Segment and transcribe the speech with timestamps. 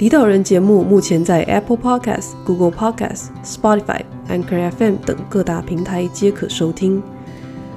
[0.00, 7.02] 离岛人节目目前在 Apple Podcast、Google Podcast、Spotify、Anchor FM 等各大平台皆可收听。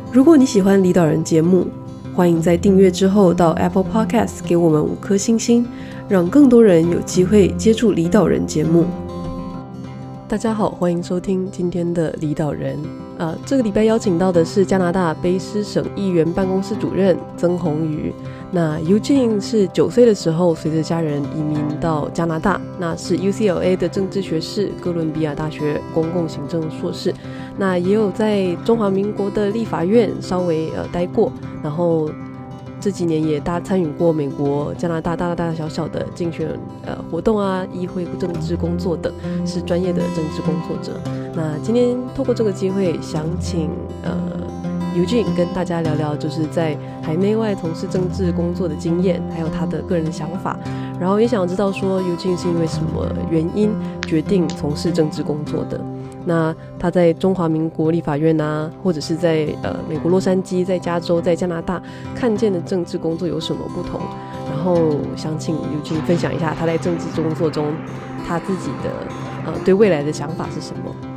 [0.09, 1.67] 如果你喜欢离岛人节目，
[2.15, 5.67] 欢迎在订阅之后到 Apple Podcast 给我们五颗星星，
[6.07, 8.85] 让更多人有机会接触离岛人节目。
[10.25, 12.79] 大家好，欢迎收听今天的离岛人。
[13.17, 18.11] 呃，这个礼拜邀请到的是加拿大卑诗省议员办公室主任曾宏瑜。
[18.51, 27.13] 那 Eugene 是九岁的时候随着家人移民到加拿大，那是 UCLA 的政治学士，哥伦比亚大学公共行政硕士，
[27.57, 31.31] 那也有在中华民国的立法院稍微呃待过，
[31.63, 32.09] 然后
[32.79, 36.49] 这几年也大参与过美国、加拿大大大大小小的竞选
[36.85, 39.11] 呃活动啊，议会政治工作等，
[39.45, 40.99] 是专业的政治工作者。
[41.35, 43.69] 那今天透过这个机会，想请
[44.03, 44.13] 呃。
[44.95, 50.55] Eugene 跟大家聊聊，就是在海内外从事政治工作的经验，还有他的个人想法。
[50.99, 53.71] 然后也想知道说，Eugene 是因为什么原因
[54.03, 55.81] 决定从事政治工作的？
[56.25, 61.81] 那他在中华民国立法院啊，或者是在呃美国洛杉矶、在加州、在加拿大
[62.13, 63.99] 看见的政治工作有什么不同？
[64.47, 67.73] 然后想请 Eugene 分享一下他在政治工作中
[68.27, 68.91] 他自己的
[69.47, 71.12] 呃对未来的想法是什么？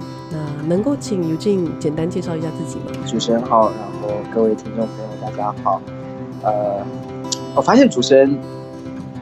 [0.67, 2.87] 能够请 Eugene 简单介绍一下自己吗？
[3.07, 5.81] 主持人好，然后各位听众朋友大家好。
[6.43, 6.85] 呃，
[7.55, 8.37] 我发现主持人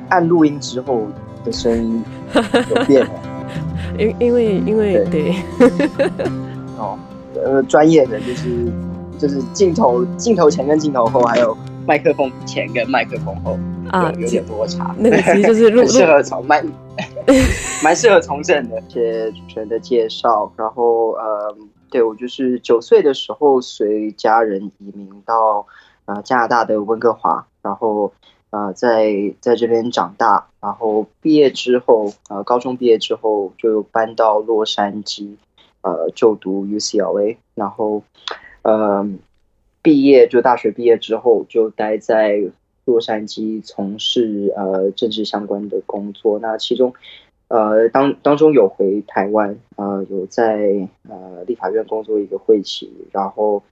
[0.09, 1.03] 按录音之后
[1.45, 2.03] 的声音
[2.71, 3.11] 有变了，
[3.99, 5.35] 因因为因为对，
[6.79, 6.99] 哦，
[7.45, 8.73] 呃，专业的就是
[9.19, 11.57] 就是镜头镜头前跟镜头后，还有
[11.87, 13.59] 麦克风前跟麦克风后
[13.91, 14.95] 啊，有点落差。
[14.99, 16.65] 那个其实就是录 适合从麦。
[17.83, 20.51] 蛮适合从政的，谢谢主持人的介绍。
[20.57, 21.57] 然后，呃，
[21.91, 25.67] 对，我就是九岁的时候随家人移民到
[26.07, 28.13] 呃加拿大的温哥华，然后
[28.51, 30.47] 呃在在这边长大。
[30.61, 35.35] 然后毕业之后，呃高中毕业之后就搬到洛杉矶，
[35.83, 37.37] 呃就读 UCLA。
[37.55, 38.03] 然后，
[38.63, 39.07] 呃
[39.85, 42.51] 毕业就大学毕业之后就待在。
[42.87, 46.93] 洛杉矶从事呃政治相关的工作，那其中
[47.49, 53.63] 呃当当中有回台湾，呃有在呃立法院工作一个会期，然后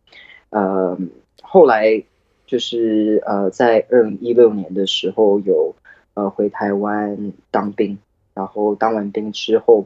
[0.49, 0.97] 呃
[1.43, 2.03] 后来
[2.47, 5.75] 就是呃在二零一六年的时候有
[6.15, 7.99] 呃回台湾当兵，
[8.33, 9.85] 然后当完兵之后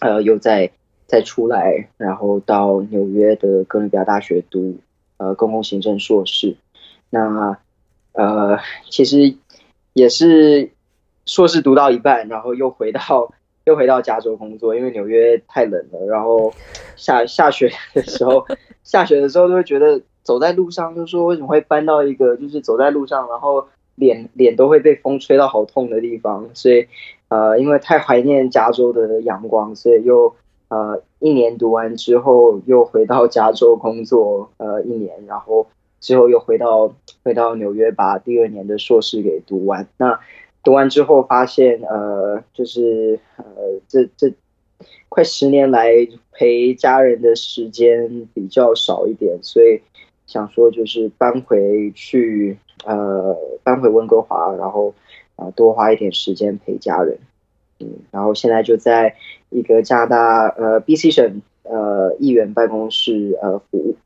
[0.00, 0.72] 呃又再
[1.06, 4.78] 再出来，然后到纽约的哥伦比亚大学读
[5.20, 6.56] 呃公共行政硕士，
[7.10, 7.56] 那。
[8.12, 8.58] 呃，
[8.90, 9.36] 其实
[9.92, 10.72] 也是
[11.24, 13.32] 硕士读到一半，然后又回到
[13.64, 16.04] 又回到加州工作，因为纽约太冷了。
[16.08, 16.52] 然后
[16.96, 18.44] 下下雪的时候，
[18.82, 26.50] 下雪的时候都会觉得走在路上，就说为什么会搬到一个就是走在路上，然后脸脸都会被风吹到好痛的地方。
[26.52, 26.88] 所以
[27.28, 30.34] 呃，因为太怀念加州的阳光，所以又
[30.70, 35.66] 呃一年读完之后又回到加州工作呃一年，然后。
[36.02, 39.86] 之后又回到回到纽约，把第二年的硕士给读完。
[39.98, 40.18] 那
[40.64, 43.44] 读完之后发现，呃，就是呃，
[43.86, 44.32] 这这
[45.10, 45.92] 快十年来
[46.32, 49.82] 陪家人的时间比较少一点，所以
[50.26, 54.94] 想说就是搬回去，呃，搬回温哥华，然后
[55.36, 57.18] 啊、多花一点时间陪家人。
[57.80, 59.14] 嗯，然后现在就在
[59.50, 63.96] 一个加拿大呃 BC 省呃议员办公室呃服务。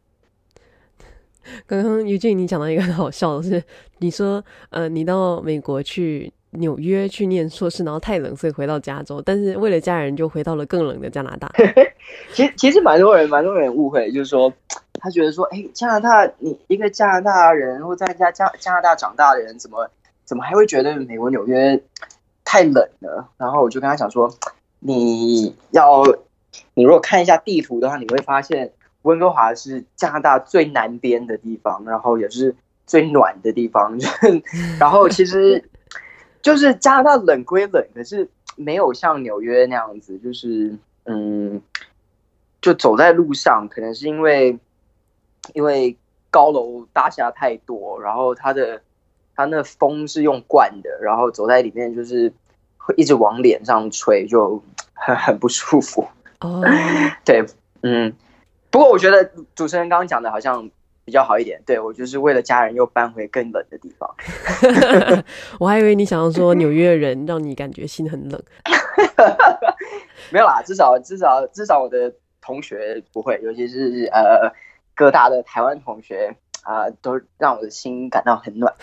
[1.67, 3.63] 刚刚 Eugene 你讲到一个很好笑的是，
[3.99, 11.53] 你说呃，你到美国去纽约去念硕士，然后太冷，所以回到加州，但是为了家人就回到了更冷的加拿大。
[12.33, 14.51] 其实其实蛮多人蛮多人误会，就是说
[14.95, 19.91] 他觉得说，哎，加拿大你一个加拿大人或在加加加拿大长大的人，怎么
[20.25, 21.79] 怎么还会觉得美国纽约
[22.55, 23.29] 太冷了？
[23.37, 24.33] 然后我就跟他讲说，
[24.79, 26.05] 你要
[26.75, 28.73] 你如果看一下地图的话，你会发现。
[29.03, 32.57] 温哥华是加拿大最南边的地方，然后也是
[32.87, 33.99] 最暖的地方。
[34.81, 35.63] 然后其实
[36.41, 38.27] 就是加拿大冷归冷，可是
[38.57, 41.61] 没有像纽约那样子，就是嗯，
[42.63, 44.59] 就走在路上，可能是因为
[45.53, 45.99] 因为
[46.31, 48.81] 高楼大厦太多，然后它的
[49.37, 52.33] 它那风是用惯的，然后走在里面就是
[52.85, 56.07] 会一直往脸上吹，就很很不舒服。
[56.41, 56.63] 哦，
[57.25, 57.43] 对，
[57.83, 58.15] 嗯。
[58.71, 60.69] 不过我觉得主持人刚刚讲的好像
[61.05, 61.63] 比较好一点。
[61.65, 64.13] 对，我就是为了家人又搬回更冷的地方。
[65.61, 68.43] 我还以为你想要说纽约人让你感觉心很冷。
[70.33, 74.53] 没有啦，至少至少至少我的同学不会，尤其是呃
[74.93, 76.37] 各大的台湾同学。
[76.65, 78.75] 啊、呃，都让我的心感到很暖。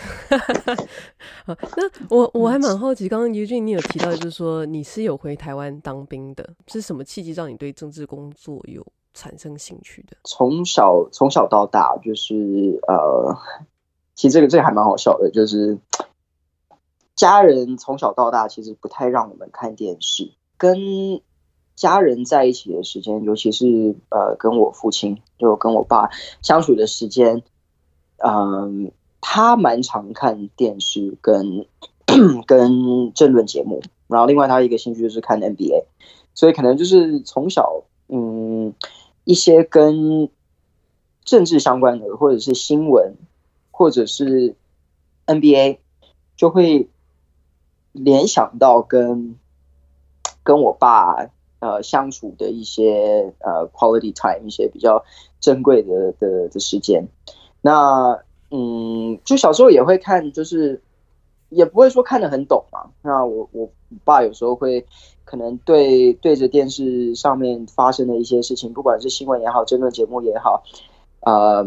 [1.45, 8.85] 好，那我我还蛮好奇，刚刚 Eugene 你有提到，就是说你是有回台湾当兵的，是什么契机让你对政治工作有
[9.15, 10.15] 产生兴趣的？
[10.23, 13.35] 从小从小到大，就是呃，
[14.13, 15.79] 其实这个这个还蛮好笑的，就是
[17.15, 21.21] 家人从小到大其实不太让我们看电视，跟
[21.75, 26.11] 家人在一起的时间，尤其是呃跟我父亲就跟我爸
[26.43, 27.41] 相处的时间。
[28.23, 31.65] 嗯，他蛮常看电视跟
[32.45, 35.85] 跟政论节目，然后另外他一个兴趣就是看 NBA，
[36.33, 38.73] 所以可能就是从小嗯
[39.23, 40.29] 一些跟
[41.23, 43.15] 政治相关的或者是新闻
[43.71, 44.55] 或者是
[45.25, 45.77] NBA
[46.35, 46.89] 就会
[47.93, 49.39] 联想到跟
[50.43, 51.29] 跟我爸
[51.59, 55.05] 呃相处的一些呃 quality time 一些比较
[55.39, 57.07] 珍贵的的的时间。
[57.61, 58.19] 那
[58.49, 60.81] 嗯，就小时候也会看，就是
[61.49, 62.89] 也不会说看得很懂嘛。
[63.01, 63.69] 那我我
[64.03, 64.85] 爸有时候会
[65.23, 70.63] 可能对对着电视上面发生的一些事情，不管是新闻也好，争论节目也好，
[71.21, 71.65] 呃，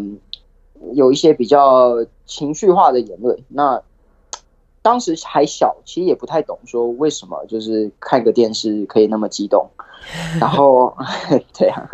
[0.93, 3.39] 有一些比较情绪化的言论。
[3.49, 3.81] 那
[4.83, 9.71] 当时还小，其实也不太懂，说为什么就是看个电视可以那么激动。
[10.41, 10.97] 然后
[11.59, 11.89] 对啊，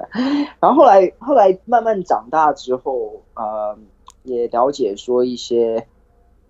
[0.61, 3.77] 然后后来后来慢慢长大之后，呃。
[4.23, 5.87] 也了解说一些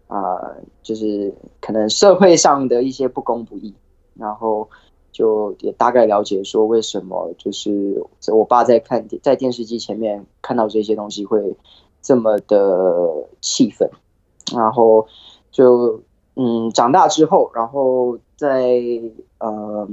[0.08, 3.72] 啊、呃，就是可能社会上的一些不公不义，
[4.14, 4.68] 然后
[5.12, 8.04] 就也大概了解说为什么就是
[8.34, 11.56] 我爸在看在电视机前面看到这些东西会
[12.02, 13.88] 这么的气愤，
[14.52, 15.06] 然后
[15.52, 16.02] 就
[16.34, 18.80] 嗯长大之后，然后在
[19.38, 19.88] 呃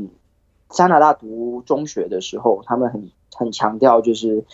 [0.69, 4.46] 加拿大读中学的时候，他们很很强调就是。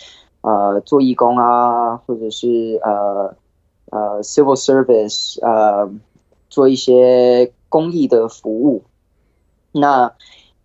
[0.46, 3.34] 呃，做义工啊，或者是呃
[3.92, 5.90] 呃，civil service，呃，
[6.50, 8.84] 做一些公益的服务，
[9.72, 10.14] 那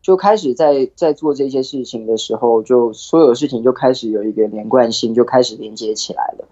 [0.02, 6.48] 就开始在在做这些事情的时候，就所有事情就开始有一个连贯性，就开始连接起来了。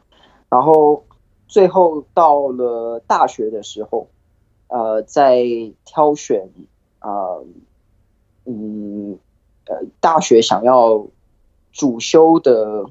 [0.49, 1.03] 然后
[1.49, 4.07] 最后到了大学的时候，
[4.69, 5.45] 呃，在
[5.85, 6.49] 挑选
[7.01, 7.45] 啊、呃，
[8.47, 9.19] 嗯，
[9.67, 11.07] 呃，大学想要
[11.73, 12.87] 主修的。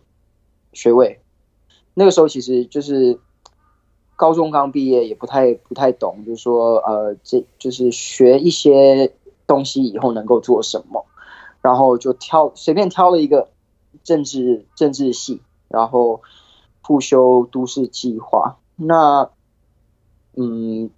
[0.78, 1.22] 学位，
[1.94, 3.18] 那个时候其实就是
[4.18, 9.14] 高中刚毕业，也不太不太懂，就是说呃，这就是学一些
[9.48, 11.06] 东西以后能够做什么，
[11.62, 13.48] 然后就挑随便挑了一个
[14.04, 16.22] 政治政治系，然后
[16.84, 18.58] 复修都市计划。
[18.76, 19.30] 那
[20.36, 20.90] 嗯，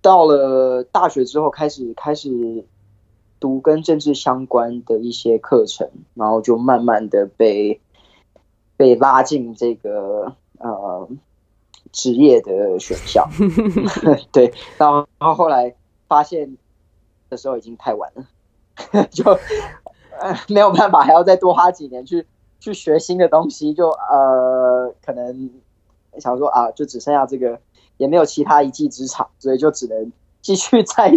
[0.00, 2.64] 到了大学之后，开始开始
[3.40, 7.80] 读跟政治相关的一些课程，然后就慢慢的被。
[8.78, 11.08] 被拉进这个呃
[11.92, 13.26] 职业的选项
[14.30, 15.74] 对，然后然后后来
[16.06, 16.58] 发现
[17.30, 18.26] 的时候已经太晚了，
[19.10, 19.24] 就
[20.20, 22.26] 呃没有办法，还要再多花几年去
[22.60, 25.50] 去学新的东西，就呃可能
[26.18, 27.58] 想说啊，就只剩下这个，
[27.96, 30.12] 也没有其他一技之长，所以就只能。
[30.46, 31.12] 继续在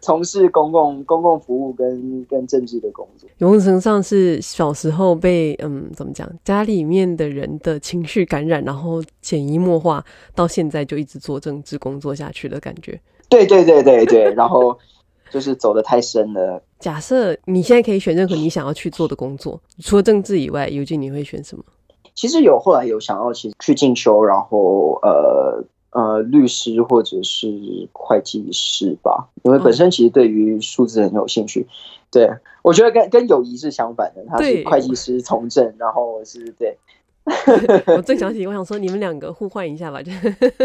[0.00, 10.02] 从事公共公共服务跟跟政治的工作，有种程度上是小时候被嗯怎么讲，家里面的人的情绪感染，然后潜移默化
[10.34, 12.98] 到现在就一直做政治工作下去的感觉。
[13.28, 14.74] 对对对对对，然后
[15.30, 16.62] 就是走的太深了。
[16.78, 21.62] 假设你现在可以选任何你想要去做的工作，除了政治以外，Eugene 你会选什么？
[22.14, 25.62] 其实有后来有想要其实去进修，然后呃。
[25.92, 31.62] 呃，律师或者是会计师吧，因为本身其实对于数字很有兴趣。
[31.62, 31.66] 嗯、
[32.12, 32.30] 对，
[32.62, 36.78] 我觉得跟跟友谊是相反的，他是会计师从政，然后我是对。
[37.96, 40.12] 我最想 起，我想说你们两个互换一下吧，就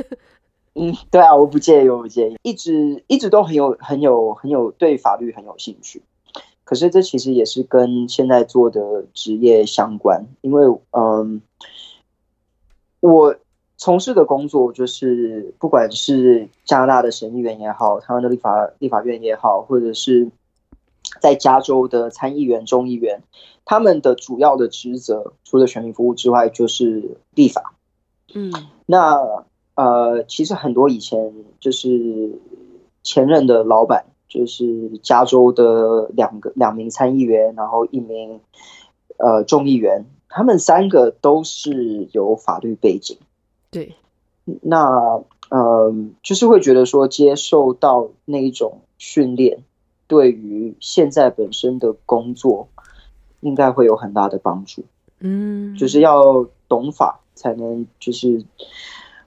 [0.75, 6.03] 嗯，对啊，我不介意，我不介意，一直一直都很有很有很有对法律很有兴趣。
[6.63, 11.41] 可是这其实也是跟现在做的职业相关，因为嗯，
[12.99, 13.35] 我。
[13.85, 20.31] 从事的工作就是，不管是加拿大的审议员也好，台湾的立法立法院也好，或者是
[21.21, 23.21] 在加州的参议员、众议员，
[23.63, 27.75] 他们的主要的职责，除了选民服务之外，就是立法。
[28.33, 28.51] 嗯，
[28.87, 29.21] 那
[29.75, 32.39] 呃，其实很多以前就是
[33.03, 38.39] 前任的老板，就是加州的两个两名参议员，然后一名
[39.17, 40.07] 呃众议员。
[40.27, 43.17] 他们三个都是有法律背景，
[43.75, 43.93] 对，
[44.61, 49.59] 那呃，就是会觉得说接受到那一种训练，
[50.07, 52.69] 对于现在本身的工作
[53.41, 54.85] 应该会有很大的帮助。
[55.19, 58.45] 嗯，就是要懂法才能就是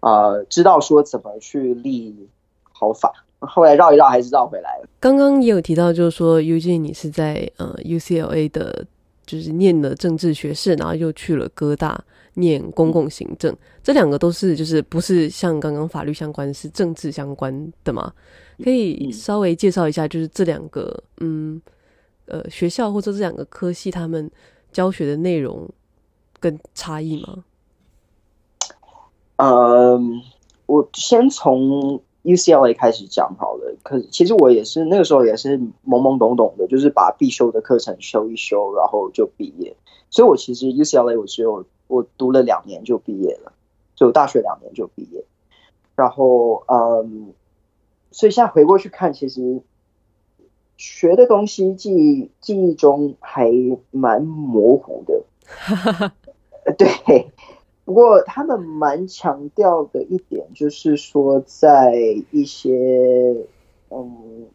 [0.01, 2.29] 啊、呃，知道说怎么去立
[2.73, 3.13] 好法。
[3.41, 4.89] 后来绕一绕还是绕回来了。
[4.99, 8.85] 刚刚也有提到，就是说，Eugene 你是在呃 UCLA 的，
[9.25, 12.03] 就是念了政治学士，然后又去了哥大
[12.39, 18.13] 念公共行政，这两个都是就是不是像刚刚法律相关，是政治相关的嘛？
[18.63, 21.61] 可以稍微介绍一下，就是这两个嗯
[22.27, 24.31] 呃学校或者这两个科系他们
[24.73, 25.69] 教学的内容
[26.41, 27.45] 跟差异吗？
[29.37, 30.23] 嗯，
[30.67, 32.01] 我先从。
[32.25, 39.75] UCLA 开始讲好了，可是其实我也是那个时候也是懵懵懂懂的，就是把必修的课程修一修，然后就毕业。
[40.11, 43.53] 所以我其实 UCLA 我只有我读了两年就毕业了，
[43.95, 45.25] 就大学两年就毕业。
[45.95, 47.33] 然后嗯，
[48.11, 49.61] 所以现在回过去看，其实
[50.77, 53.51] 学的东西记忆记忆中还
[53.91, 56.13] 蛮模糊的。
[56.77, 57.31] 对。
[57.85, 61.95] 不过，他们蛮强调的一点就是说，在
[62.31, 63.35] 一些
[63.89, 64.47] 嗯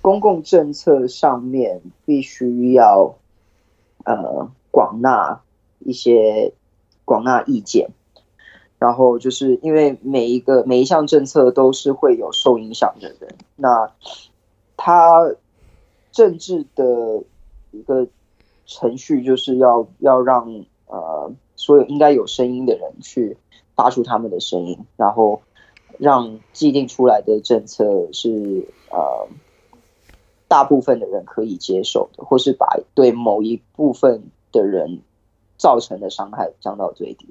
[0.00, 3.16] 公共政策上面，必须要
[4.08, 5.40] 呃广纳
[5.78, 6.52] 一些
[7.04, 7.90] 广纳意见。
[8.78, 13.92] 然后，就是因为每一个每一项政策都是会有受影响的人，那
[14.76, 15.32] 他
[16.12, 17.22] 政治的
[17.72, 18.08] 一个
[18.66, 21.32] 程序就是要要让呃。
[21.60, 23.36] 所有应该有声音的人去
[23.74, 25.42] 发出他们的声音，然后
[25.98, 29.26] 让既定出来的政策是呃
[30.48, 35.02] 大部分的人可以接受的，或是把对某一部分的人
[35.56, 37.28] 造成的伤害降到最低。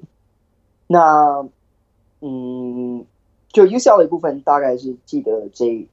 [0.86, 1.46] 那
[2.20, 3.04] 嗯，
[3.48, 5.86] 就 UCL 的一部分大概是记得这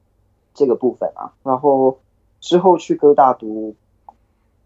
[0.54, 1.98] 这个部分啊，然后
[2.40, 3.74] 之后去哥大读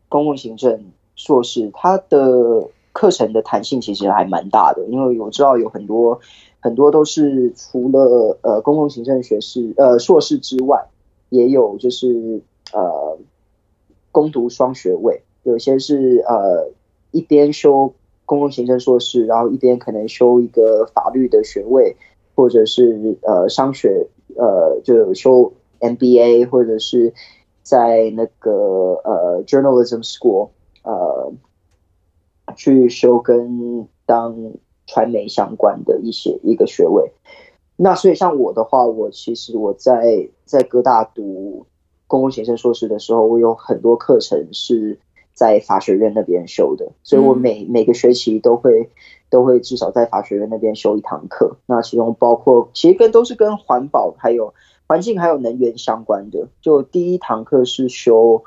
[0.08, 2.68] 公共行政硕士，他的。
[2.92, 6.18] 课程的弹性其实还蛮大的，因为我知道有很多
[6.58, 10.88] 很多都是除了呃公共行政学士呃硕士之外，
[11.28, 13.18] 也有就是呃
[14.12, 16.70] 攻读双学位，有些是呃
[17.10, 17.92] 一边修
[18.24, 21.96] 公共行政硕士，然后一边可能修一个法律的学位，
[22.34, 27.12] 或者是呃商学呃就修 MBA，或者是
[27.62, 28.50] 在那个
[29.04, 30.50] 呃 Journalism School
[30.82, 31.32] 呃。
[32.56, 34.34] 去修跟当
[34.84, 37.12] 传媒相关的一些一个学位，
[37.76, 41.64] 那所以像我的话，我其实我在在哥大读
[42.10, 44.98] 公共行政硕士的时候，我有很多课程是
[45.32, 48.90] 在法学院那边修的，所以我每每个学期都会
[49.30, 51.56] 都会至少在法学院那边修一堂课。
[51.66, 54.52] 那其中包括其实跟都是跟环保还有
[54.88, 56.48] 环境还有能源相关的。
[56.60, 58.42] 就第一堂课是修。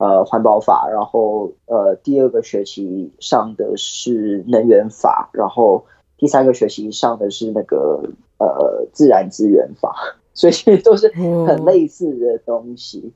[0.00, 5.86] 呃，环保法，然后呃，第二个学期上的是能源法，然后
[6.16, 9.92] 第三个学期上的是那个呃自然资源法，
[10.38, 13.00] 所以其实都是很类似的东西。
[13.00, 13.12] 嗯、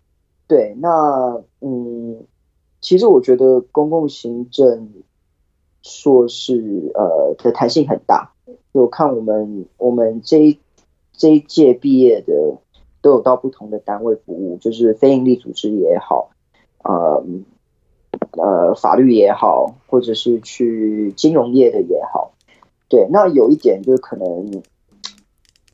[0.49, 2.25] 对，那嗯，
[2.81, 4.91] 其实我觉得公共行政
[5.83, 8.33] 硕士呃的弹性很大，
[8.75, 10.59] 就看我们我们这一
[11.13, 12.59] 这一届毕业的
[13.01, 16.31] 都有到不同的单位服务，就是非营利组织也好。
[16.83, 17.25] 呃
[18.33, 22.33] 呃，法律也好，或者是去金融业的也好，
[22.89, 24.63] 对，那有一点就是可能，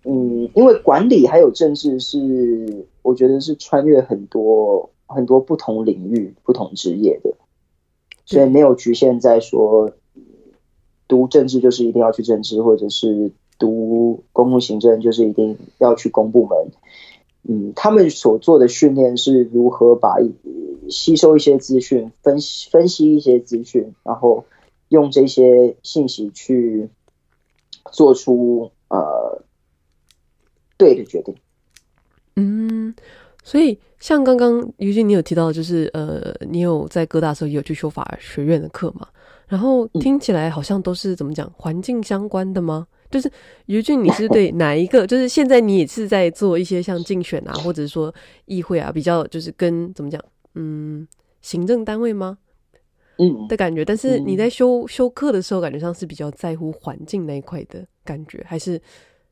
[0.05, 7.35] 嗯，因为管理还有政治是，我觉得是穿越很多很多不同领域、不同职业的，
[8.25, 9.91] 所以没有局限在说
[11.07, 16.59] 读政治就是一定要去政治，或者是读公共行政就是一定要去公部门。
[17.49, 20.17] 嗯，他们所做的训练是如何把
[20.91, 24.45] 吸收一些资讯，分析分析一些资讯，然后
[24.89, 26.89] 用这些信息去
[27.91, 29.43] 做出呃
[30.79, 31.35] 对的决定。
[32.37, 32.95] 嗯，
[33.45, 39.07] 所以像刚刚于静你有提到，就是呃，你有在哥大的时候也有去修法学院的课嘛？
[39.49, 42.87] 然后听起来好像都是怎么讲环境相关的吗？
[43.11, 43.31] 就是
[43.67, 45.05] 于俊，你是对哪一个？
[45.09, 50.23] 就是现在你也是在做一些像竞选啊，或者是说议会啊，比较就是跟怎么讲，
[50.55, 51.09] 嗯，
[51.41, 52.39] 行政单位吗？
[53.19, 53.85] 嗯的感觉。
[53.85, 58.81] 但是你在修修课的时候，感觉上是比较在乎环境那一块的感觉，还是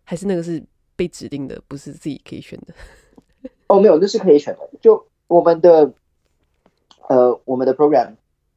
[0.02, 0.60] 还是那个是
[0.96, 2.74] 被指定的，不是自己可以选的？
[3.68, 4.68] 哦，没有，那是可以选的。
[4.80, 5.92] 就我们的
[7.08, 8.14] 呃，我们的 program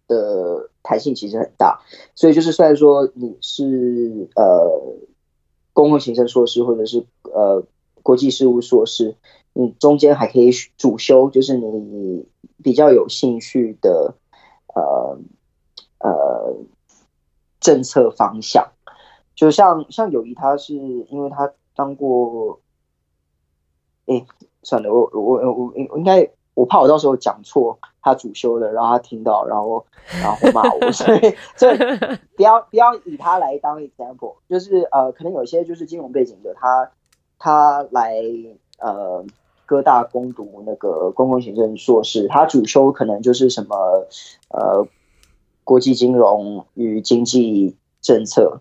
[0.07, 1.81] 的弹性其实很大，
[2.15, 4.97] 所以就是虽然说你是呃
[5.73, 7.63] 公共行政硕士或者是呃
[8.01, 9.15] 国际事务硕士，
[9.53, 12.25] 你中间还可以主修，就是你
[12.63, 14.15] 比较有兴趣的
[14.73, 15.19] 呃
[15.99, 16.55] 呃
[17.59, 18.71] 政策方向，
[19.35, 22.59] 就像像友谊他是因为他当过，
[24.07, 24.25] 哎，
[24.63, 26.29] 算了，我我我我应该。
[26.55, 29.85] 我怕我到时候讲错他主修的，然后他听到，然后
[30.21, 31.77] 然后骂我， 所以所以
[32.35, 36.91] 不要不要以他来当 example，就是呃，可能有些就是金融背景的，他
[37.37, 38.13] 他来
[38.77, 39.23] 呃
[39.65, 43.77] 哥大攻读那个公共行政硕士，他主修可能就是什么
[44.49, 44.85] 呃
[45.63, 48.59] 国际金融与经济政策，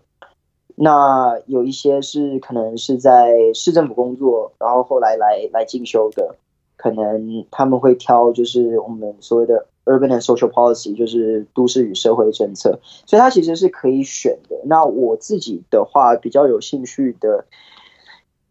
[0.81, 6.35] 那有一些是可能是在市政府工作，然后后来来来进修的。
[6.81, 14.55] 可能他们会挑，就是我们所谓的 urban and social policy，就是都市与社会政策，所以它其实是可以选的。
[14.63, 17.43] 那我自己的话，比较有兴趣的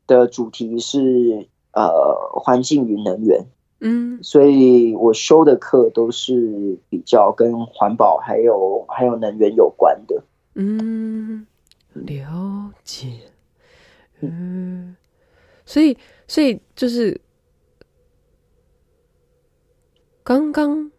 [0.07, 1.89] 的主题是呃
[2.35, 3.47] 环境与能源，
[3.81, 10.23] 嗯，所以我修的课都是比较跟环保还有还有能源有关的。
[10.55, 11.47] 嗯，
[12.07, 13.33] 了解。
[14.21, 14.97] 嗯，
[15.65, 17.21] 所以所以就是。
[20.25, 20.91] 刚刚，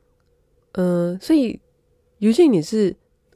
[0.72, 1.62] 嗯、呃，所以
[2.18, 2.96] 尤静你是，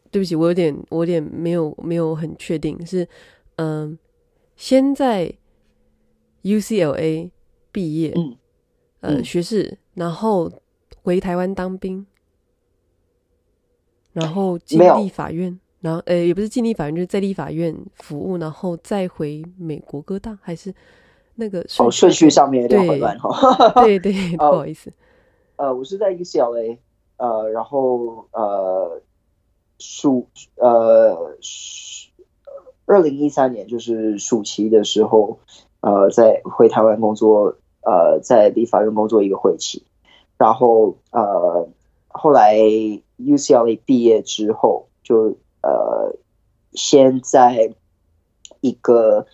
[0.10, 3.08] 对不起，我有点，我有点没有没有很确定，是，
[3.58, 4.00] 嗯、呃，
[4.56, 5.32] 先在
[6.42, 7.30] UCLA
[7.72, 8.36] 毕业，嗯，
[9.02, 10.52] 呃，学士，然后
[11.04, 12.08] 回台湾当兵，
[14.14, 20.74] 然后进立法院，然后，呃，也不是进立法院，就是在立法院服务，然后再回美国哥大，还是
[21.36, 24.90] 那个哦，顺序上面有点混乱哈，对对，对， 不好意思。
[25.58, 26.78] 呃，我是在 UCLA，
[27.18, 29.02] 呃，然后呃，
[29.78, 30.26] 暑
[30.56, 31.36] 呃，
[32.86, 35.40] 二零一三年就是暑期的时候，
[35.82, 39.84] 呃，在回台湾工作，呃，在立法院工作一个会期，
[40.38, 41.68] 然后呃，
[42.08, 42.56] 后来
[43.18, 46.16] UCLA 毕业之后，就呃，
[46.74, 47.74] 先在
[48.62, 49.26] 一个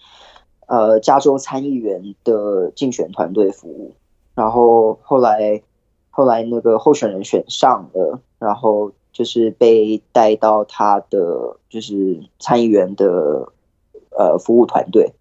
[0.68, 3.96] 呃加州参议员的竞选团队服务，
[4.36, 5.62] 然后后来。
[6.12, 13.54] 后来那个候选人选上了，然后就是被带到他的就是参议员的
[14.10, 15.14] 呃服务团队。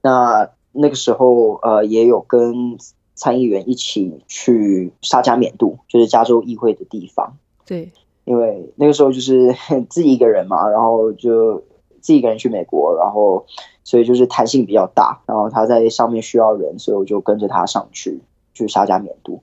[0.00, 2.78] 那那个时候呃也有跟
[3.14, 7.36] 参议员一起去沙加缅度，就是加州议会的地方。
[7.66, 7.92] 对，
[8.30, 9.52] 因为那个时候就是
[9.90, 11.58] 自己一个人嘛，然后就
[12.00, 13.44] 自己一个人去美国，然后
[13.82, 15.20] 所以就是弹性比较大。
[15.26, 18.20] 然后他在上面需要人，所以我就跟着他上去。
[18.52, 19.40] 去沙加缅度，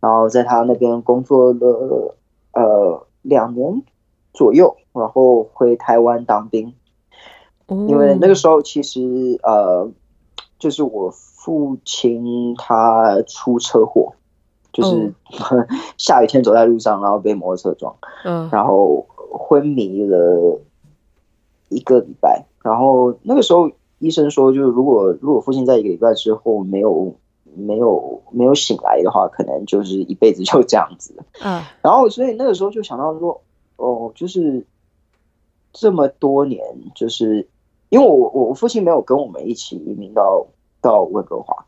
[0.00, 2.14] 然后在他那边工作了
[2.52, 3.82] 呃两年
[4.32, 6.74] 左右，然后回台湾当兵。
[7.66, 9.90] 因为那个时候其实呃，
[10.58, 14.12] 就是我父亲他出车祸，
[14.80, 15.14] 就是
[15.98, 17.94] 下雨天走在路上，然后被摩托车撞，
[18.50, 20.60] 然后昏迷了
[21.68, 22.46] 一个礼拜。
[22.62, 27.14] 然后那个时候医生说，就是如果如果父亲在一个礼拜之后没有。
[27.52, 31.12] 没有没有醒来的话，可能就是一辈子就这样子。
[31.42, 33.42] 嗯，然后所以那个时候就想到说，
[33.74, 34.64] 哦，就是
[35.72, 36.64] 这么多年，
[36.94, 37.48] 就是
[37.88, 40.46] 因为我我父亲没有跟我们一起移民到
[40.80, 41.66] 到温哥华，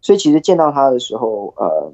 [0.00, 1.92] 所以其实见到他的时候，呃，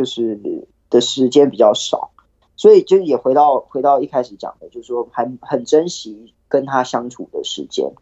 [0.00, 0.40] 就是
[0.88, 2.10] 的时间比较少，
[2.56, 7.92] 所以就也回到回到一开始讲的，就是说还很珍惜跟他相处的时间。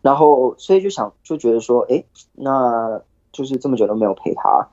[0.00, 4.68] 然后，所以就想就觉得说，哎，那就是这么久都没有陪他。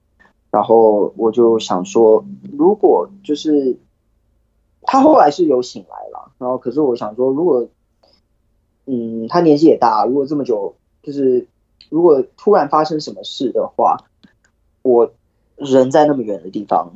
[0.51, 2.23] 然后我就想说，
[2.55, 3.79] 如果就是
[4.83, 7.67] 他后来是有醒来了，然后可是我想说，如果
[8.85, 11.47] 嗯，他年纪也大，如果这么久，就是
[11.89, 13.97] 如果突然发生什么事的话，
[14.83, 15.13] 我
[15.65, 16.93] 人在那么远的地方，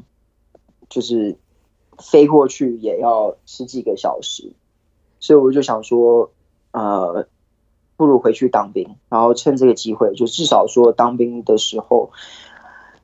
[0.89, 1.37] 就是
[1.97, 4.51] 飞过去也要十几个小时，
[5.19, 6.31] 所以我就想说，
[6.71, 7.27] 呃。
[7.97, 12.11] 不如回去当兵，然后趁这个机会，就至少说当兵的时候，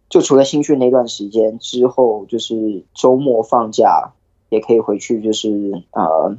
[0.10, 4.12] 就除了新训那段时间之后，就是周末放假
[4.50, 6.36] 也可以回去，就是呃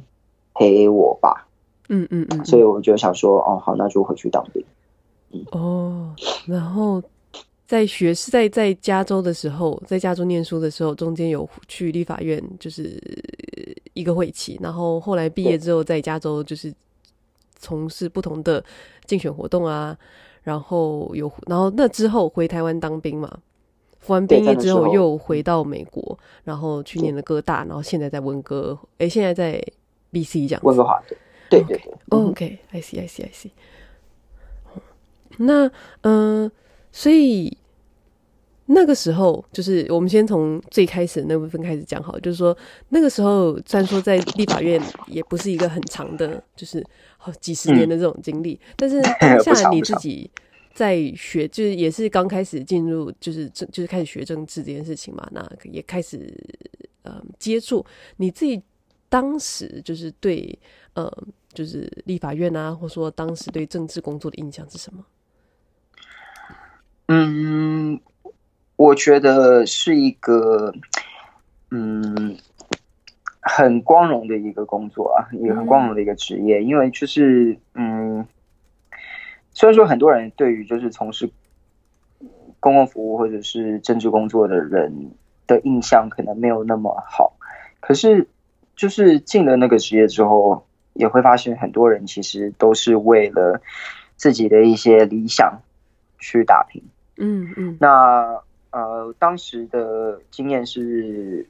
[0.53, 1.47] 陪我爸。
[1.89, 2.45] 嗯嗯嗯。
[2.45, 4.63] 所以我就想说，哦，好，那就回去当兵。
[5.31, 5.43] 嗯。
[5.51, 7.01] 哦，然后
[7.73, 13.01] 在学是在在加州的时候，在加州念书的时候，中间有去立法院，就是
[13.93, 16.71] 一个会期，然后后来毕业之后，在加州就是。
[17.65, 18.61] 从事不同的
[19.05, 19.97] 竞选活动啊，
[20.41, 23.39] 然后有，然后那之后回台湾当兵嘛，
[24.01, 29.63] 服完兵役之后又回到美国，然后去年的哥大，然后现在在温哥，哎，现在在
[30.11, 30.61] BC 这样。
[30.65, 31.17] 温哥华对，
[31.49, 31.93] 对对对。
[32.09, 33.51] OK，I see，I see，I see。
[35.37, 36.51] 那嗯、呃，
[36.91, 37.57] 所以。
[38.65, 42.57] 那个时候，就是我们先从最开始的那部分开始讲好，就是说
[42.89, 46.81] 那个时候虽然说在立法院也不是一个很长的，就是
[47.17, 50.31] 好几十年的这种经历，嗯、但是 当下你自己
[50.73, 56.33] 在学，就是也是刚开始进入，就是政，就是开始学政治这件事情嘛，那也开始
[57.01, 58.61] 呃接触，你自己
[59.09, 60.57] 当时就是对
[60.93, 61.11] 呃
[61.53, 65.05] 就是立法院啊，或者说当时对政治工作的印象是什么？
[67.07, 67.99] 嗯。
[68.75, 70.73] 我觉得是一个，
[71.69, 72.35] 嗯，
[73.39, 76.63] 很光荣的一个工作啊，也很光荣的一个职业。
[76.63, 78.25] 因为就是，嗯，
[79.51, 81.29] 虽然说很多人对于就是从事
[82.59, 85.11] 公共服务或者是政治工作的人
[85.45, 87.33] 的印象可能没有那么好，
[87.79, 88.27] 可是
[88.75, 93.61] 就是进了那个职业之后，也会发现很多人其实都是为了
[94.15, 95.61] 自己的一些理想
[96.17, 96.81] 去打拼。
[97.17, 98.41] 嗯嗯，那。
[98.73, 101.47] 呃，当时的经验是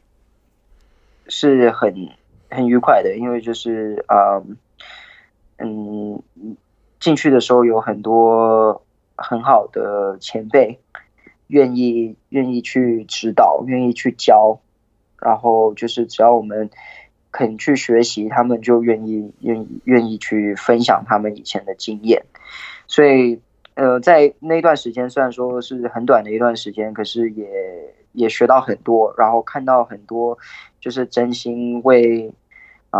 [1.29, 2.09] 是很
[2.49, 4.43] 很愉快的，因为就是呃，
[5.57, 6.21] 嗯，
[6.99, 8.83] 进去的时候有很多
[9.15, 10.79] 很好的前辈，
[11.47, 14.59] 愿意愿意去指导，愿意去教，
[15.17, 16.69] 然后就是只要我们
[17.31, 22.25] 肯去学习，他们就愿意愿意愿意去分享他们以前的经验，
[22.85, 23.39] 所以。
[23.75, 30.37] 呃，在那段时间，虽然说是很短的一段时间，可是也也学到很多，然后看到很多
[30.79, 32.31] 就是真心为
[32.91, 32.99] 啊、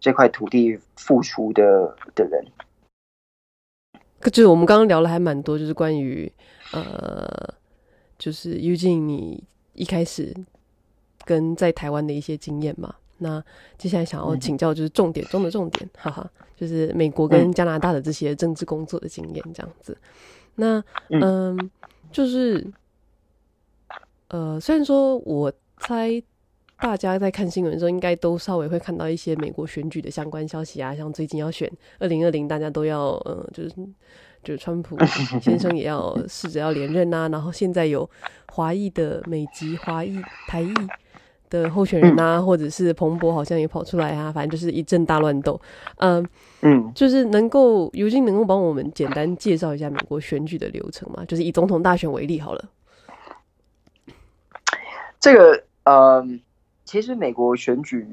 [0.00, 2.44] 这块土地付出的的人。
[4.32, 6.32] 就是我们刚刚聊了还蛮多，就是关于
[6.72, 7.54] 呃，
[8.18, 9.44] 就是 Eugene 你
[9.74, 10.34] 一开始
[11.24, 12.96] 跟在台湾的一些经验嘛。
[13.18, 13.42] 那
[13.76, 19.96] 接下来想要请教，就是重点中的重点， 哈哈，就是美国跟加拿大的这些政治工作的经验这样子。
[20.54, 21.70] 那嗯，
[22.10, 22.64] 就是
[24.28, 26.22] 呃，虽然说我猜
[26.80, 33.70] 大家在看新闻的时候，应该都稍微会看到一些美国选举的相关消息啊，像最近要选二零二零，大家都要呃，就是
[34.44, 34.96] 就是川普
[35.40, 38.08] 先生也要试着要连任啊，然后现在有
[38.52, 40.72] 华裔的美籍华裔台裔。
[41.50, 45.60] 的候选人啊，或者是彭博好像也跑出来啊，反正就是一阵大乱斗。
[45.96, 46.26] 嗯
[46.62, 51.24] 嗯，就是能够尤金能够帮我们简单介绍一下美国选举的流程吗？
[51.26, 52.64] 就是以总统大选为例好了。
[55.20, 56.40] 这个嗯，
[56.84, 58.08] 其实美国选举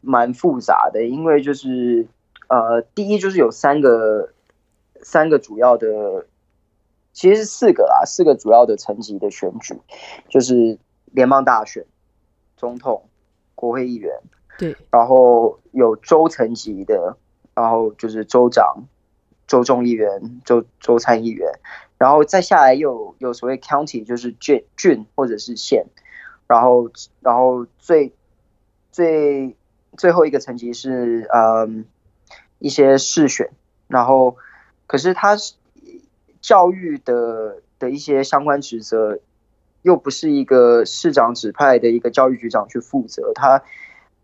[0.00, 2.06] 蛮复杂的，因为就是
[2.48, 4.30] 呃，第一就是有三个
[5.02, 6.26] 三个主要的，
[7.12, 9.74] 其实是四个啊，四个主要的层级的选举，
[10.28, 10.78] 就是
[11.12, 11.84] 联邦大选。
[12.64, 13.10] 总统、
[13.54, 14.10] 国会议员，
[14.56, 17.18] 对，然后有州层级的，
[17.52, 18.84] 然后就是州长、
[19.46, 21.46] 州众议员、州州参议员，
[21.98, 25.84] 然后再下来又有，有所谓 county，就是郡郡或者是县，
[26.46, 28.14] 然后然后最
[28.90, 29.54] 最
[29.98, 31.84] 最后一个层级是嗯
[32.58, 33.50] 一些市选，
[33.88, 34.38] 然后
[34.86, 35.36] 可是他
[36.40, 39.20] 教育的的一些相关职责。
[39.84, 43.62] 又不是一个市长指派的一个教育局长去负责，他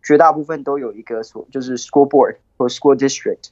[0.03, 3.51] 绝大部分都有一个所，就是 school board 或 school district，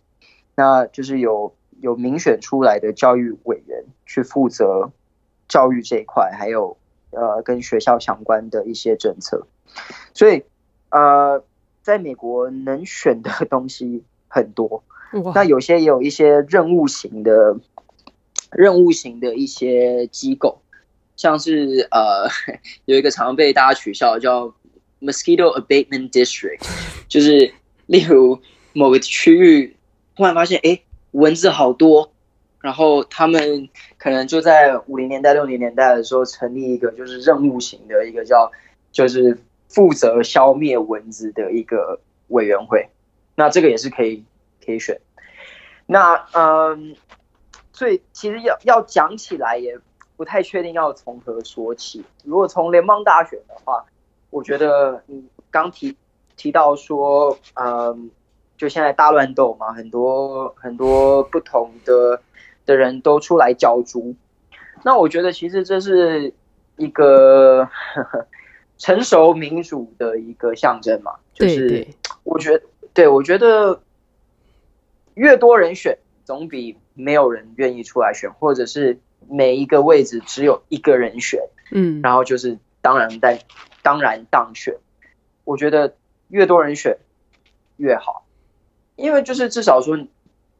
[0.56, 4.90] 那就是有有民选出来的教育委员去负责
[5.48, 6.78] 教育这一块，还有
[7.10, 9.46] 呃跟学校相关的一些政策，
[10.14, 10.44] 所以
[10.88, 11.44] 呃
[11.82, 14.82] 在美国能选的东西很多，
[15.34, 17.58] 那有些也有一些任务型的
[18.50, 20.62] 任务型的一些机构。
[21.18, 22.28] 像是呃
[22.86, 24.54] 有一个常被大家取笑叫
[25.00, 26.64] Mosquito Abatement District，
[27.08, 27.52] 就是
[27.86, 28.40] 例如
[28.72, 29.76] 某个区域
[30.16, 32.12] 突然发现哎蚊子好多，
[32.60, 38.52] 然后他们可能就在五零年代六零年代的时候成立一个就是任务型的一个叫
[38.92, 39.36] 就是
[39.68, 42.88] 负责消灭蚊子的一个委员会，
[43.34, 44.22] 那这个也是可以
[44.64, 45.00] 可以选。
[45.86, 46.94] 那嗯，
[47.72, 49.76] 所以其实要要讲起来也。
[50.18, 52.04] 不太确定要从何说起。
[52.24, 53.84] 如果从联邦大选的话，
[54.30, 55.96] 我觉得你刚提
[56.36, 58.10] 提到说，嗯，
[58.56, 62.20] 就现在大乱斗嘛，很多很多不同的
[62.66, 64.16] 的人都出来角逐。
[64.82, 66.34] 那我觉得其实这是
[66.76, 68.26] 一个呵 呵
[68.76, 71.14] 成熟民主的一个象征嘛。
[71.32, 71.86] 就是
[72.24, 73.80] 我觉得，对，我觉得
[75.14, 78.98] 越多人选，总比没有人愿意出来选，或者是。
[79.28, 81.40] 每一个位置只有一个人选，
[81.72, 83.40] 嗯，然后就是当然在
[83.82, 84.76] 当然当选，
[85.44, 85.96] 我觉得
[86.28, 86.98] 越多人选
[87.76, 88.24] 越好，
[88.96, 89.98] 因为就是至少说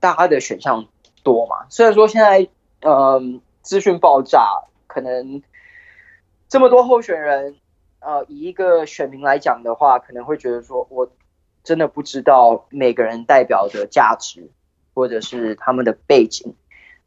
[0.01, 0.87] 大家的选项
[1.23, 1.67] 多嘛。
[1.69, 2.49] 虽然说现在
[2.81, 3.23] 呃
[3.63, 5.43] 资讯爆炸，可能
[6.49, 7.57] 这么多候选人，
[8.01, 11.11] 呃，以一个选民来讲的话，可能会觉得说我
[11.65, 14.51] 真的不知道每个人代表的价值，
[14.95, 16.55] 或者是他们的背景，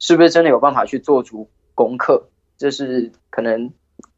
[0.02, 2.28] 是不是真的有办法去做足功课？
[2.58, 3.72] 这是可能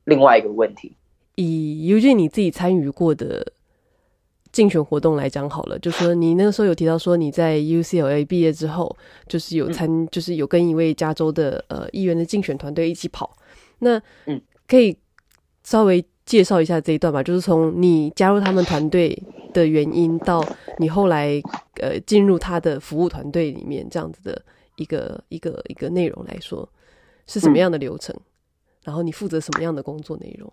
[0.05, 0.95] 另外一个问题。
[1.35, 3.51] 以尤俊你自己参与过的
[4.51, 8.95] 竞选活动来讲好了，就说你那个时候有提到说你在 UCLA 毕业之后，
[9.27, 13.35] 就是有参，嗯、就是有跟一位加州的呃议员的竞选团队一起跑。
[13.79, 14.97] 那嗯，可以
[15.65, 20.41] 稍微介绍一下这一段吧，就是从你加入他们团队的原因到
[20.77, 21.41] 你后来
[21.81, 24.41] 呃进入他的服务团队里面这样子的
[24.75, 26.67] 一个一个一个内容来说，
[27.27, 28.15] 是什么样的流程？
[28.17, 28.23] 嗯
[28.83, 30.51] 然后你负责什么样的工作内容？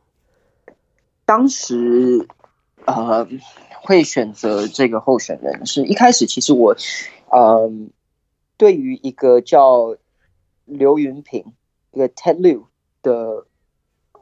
[1.25, 2.29] 当时，
[2.85, 3.27] 呃，
[3.83, 6.77] 会选择这个候选人是一开始，其实我，
[7.29, 7.69] 呃，
[8.57, 9.97] 对于一个叫
[10.65, 11.55] 刘云平，
[11.91, 12.67] 一个 Ted Lieu
[13.03, 13.47] 的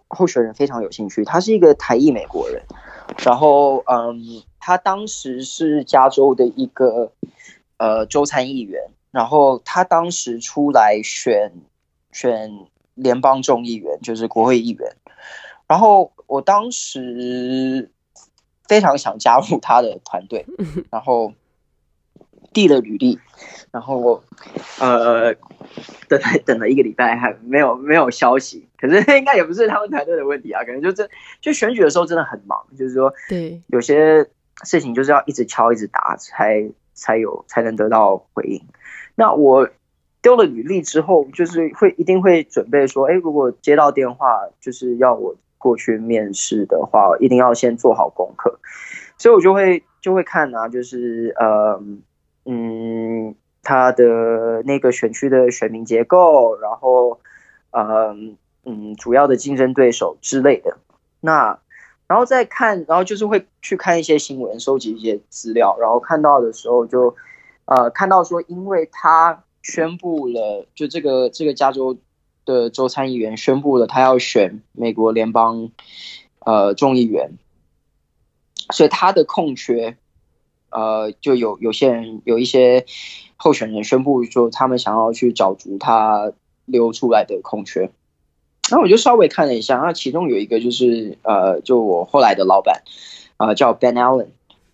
[0.06, 1.22] 候选人非常有兴趣。
[1.26, 2.62] 他是一个台裔美国人，
[3.18, 4.16] 然后，嗯、呃，
[4.58, 7.12] 他当时是加州的一个
[7.76, 11.52] 呃州参议员，然后他当时出来选
[12.12, 12.66] 选。
[13.00, 14.96] 联邦众议员就是国会议员，
[15.68, 17.92] 然后我当时
[18.66, 20.44] 非常想加入他的团队，
[20.90, 21.32] 然后
[22.52, 23.20] 递了履历，
[23.70, 24.24] 然后
[24.80, 25.32] 呃
[26.08, 31.08] 等等了一个礼拜还没有没有消息，可是 应该也不是他们团队的问题啊，可能就这
[31.40, 34.26] 就选举的时候真的很忙，就是说对有些
[34.64, 38.60] 事情就是要一直敲一直打才才有才能得到回应，
[39.18, 39.68] 那我。
[40.20, 48.58] 丢了履历之后，就是会一定会准备说，哎，如果接到电话就是要我过去面试的话，一定要先做好功课。
[49.16, 51.80] 所以我就会就会看啊，就是呃
[52.46, 57.20] 嗯，他的那个选区的选民结构，然后
[57.70, 58.12] 呃
[58.64, 60.78] 嗯，主要的竞争对手之类的。
[61.20, 61.60] 那
[62.08, 67.14] 然后再看，然后就是会去看一些新闻，收集一些资料，然后看到的时候就
[67.68, 69.44] 呃看到说，因为他。
[69.60, 71.98] 宣布了，就这个这个加州
[72.46, 75.72] 的州参议员宣布了，他要选美国联邦
[76.38, 77.32] 呃众议员，
[78.72, 79.98] 所以他的空缺，
[80.70, 82.86] 呃，就有有些人有一些
[83.36, 86.32] 候选人宣布说，他们想要去角逐他
[86.64, 87.90] 留出来的空缺。
[88.70, 92.84] 然后我就稍微看了一下，那其中有一个就是呃，就我后来的老板，
[93.36, 94.28] 呃，叫 Ben Allen。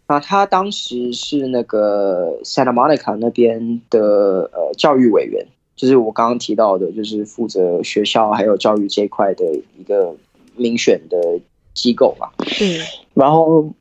[0.07, 9.45] 那他当时是那个 Santa Monica 那边的呃教育委员，就是我刚刚提到的，就是负责学校还有教育这一块的
[9.79, 10.15] 一个
[10.57, 11.41] 民选的
[11.73, 12.29] 机构嘛。
[12.61, 12.85] 嗯。
[13.15, 13.73] 然后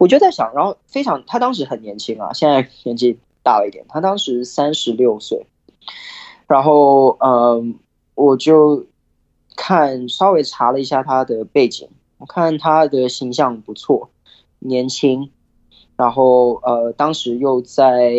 [0.00, 5.46] 我就在想，然后非常，他当时很年轻啊，现在年纪大了一点，他当时三十六岁。
[6.48, 7.76] 然后嗯，
[8.16, 8.86] 我就
[9.54, 14.10] 看稍微查了一下他的背景，我看他的形象不错，
[14.58, 15.30] 年轻。
[16.02, 18.12] 然后呃，当时又在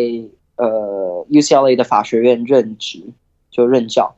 [0.56, 2.98] 呃 UCLA 的法学院任职，
[3.50, 4.16] 就任教。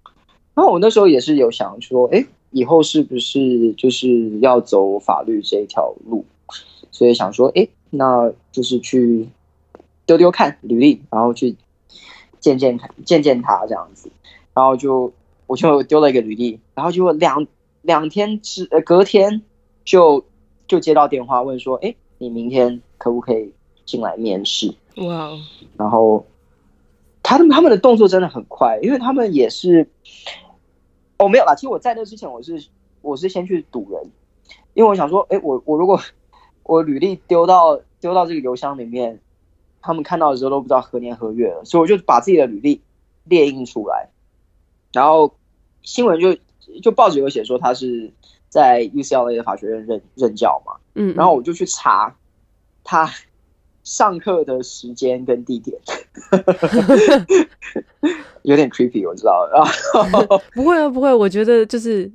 [0.54, 6.24] 然后我那时候也是有想说，哎，以后是不是就是要走法律这一条路？
[6.92, 9.28] 所以想说，哎，那就是去
[10.06, 11.56] 丢丢看履历，然后去
[12.38, 14.08] 见见看，见见他这样子。
[14.54, 15.12] 然后就
[15.48, 17.44] 我就丢了一个履历，然后就两
[17.82, 19.42] 两天之呃隔天
[19.84, 20.24] 就
[20.68, 21.92] 就接到电话问说，哎。
[22.18, 23.52] 你明天可不可以
[23.86, 24.74] 进来面试？
[24.96, 25.38] 哇！Wow.
[25.78, 26.26] 然后
[27.22, 29.88] 他们他们的动作真的很快，因为他们也是
[31.16, 31.54] 哦，没有啦。
[31.54, 32.66] 其实我在那之前，我是
[33.00, 34.02] 我是先去堵人，
[34.74, 35.98] 因为我想说，哎，我我如果
[36.64, 39.18] 我履历丢到丢到这个邮箱里面，
[39.80, 42.80] 他们看到的时候都不知道何年何月了，所以我就把自己的履历
[43.24, 44.08] 列印出来，
[44.92, 45.32] 然后
[45.82, 46.36] 新闻就
[46.82, 48.12] 就报纸有写说他是
[48.48, 50.72] 在 UCLA 的法学院任任教嘛。
[50.94, 52.16] 嗯，然后我就去查
[52.82, 53.08] 他
[53.86, 55.78] 上课的时间跟地点，
[58.42, 59.48] 有点 creepy，我知道。
[59.52, 59.62] 然
[60.12, 62.10] 后不会啊，不会，我觉得就是，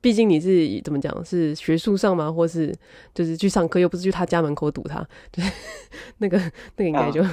[0.00, 2.74] 毕竟你是怎么讲，是学术上嘛，或是
[3.14, 4.98] 就是去上课，又不是去他家门口堵他，
[5.30, 5.52] 就 是
[6.18, 6.36] 那个
[6.76, 7.30] 那个应该就、啊、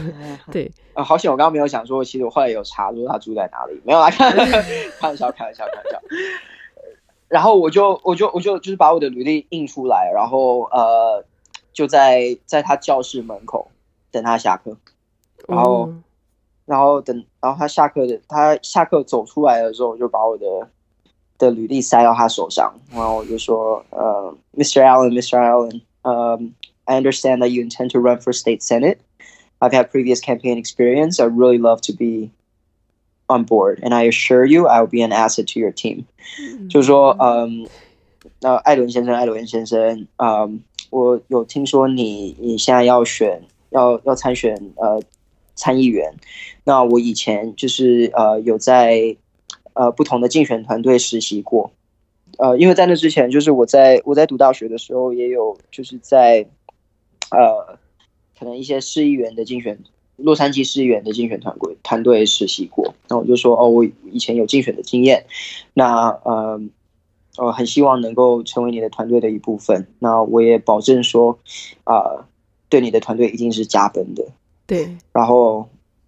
[0.52, 1.04] 对啊。
[1.04, 4.32] 好险，我刚刚没有想说，其实我后来有查说他住在哪里，没有来看，
[5.00, 6.00] 开玩笑，开玩笑，开玩笑。
[7.28, 11.26] 然后我就我就我就就是把我的履历印出来，然后呃
[11.75, 13.69] 就在在他教室门口
[14.11, 14.77] 等他下课，
[15.47, 16.03] 然后、嗯、
[16.67, 20.69] 然后等然后他下课的他下课走出来的时候，我就把我的
[21.39, 24.83] 的履历塞到他手上，然后我就说，呃，Mr.
[24.83, 25.39] Allen，Mr.
[25.39, 28.99] Allen，呃、um,，I understand that you intend to run for state senate.
[29.59, 31.21] I've had previous campaign experience.
[31.23, 32.31] I really love to be
[33.27, 36.05] on board, and I assure you, I will be an asset to your team.
[36.69, 37.69] 就是说，嗯，
[38.41, 45.02] 那艾伦先生，艾伦先生，嗯， 我有听说你你现在要选，要要参选，呃，
[45.56, 46.14] 参议员。
[46.64, 49.16] 那我以前就是呃有在。
[49.78, 51.70] 呃，不同的竞选团队实习过，
[52.38, 56.48] 呃，因为在那之前，就是我在我在读大学的时候，也有就是在
[57.30, 57.78] 呃，
[58.40, 59.78] 可能一些市议员的竞选，
[60.16, 62.96] 洛杉矶市议员的竞选团队团队实习过。
[63.10, 65.26] 那我就说，哦，我以前有竞选的经验，
[65.74, 66.62] 那呃，
[67.38, 69.88] 我很希望能够成为你的团队的一部分。
[70.00, 71.40] 那我也保证说，
[71.84, 72.26] 啊、呃，
[72.70, 74.26] 对你的团队一定是加分的。
[74.68, 74.98] 对。
[75.12, 75.68] 然后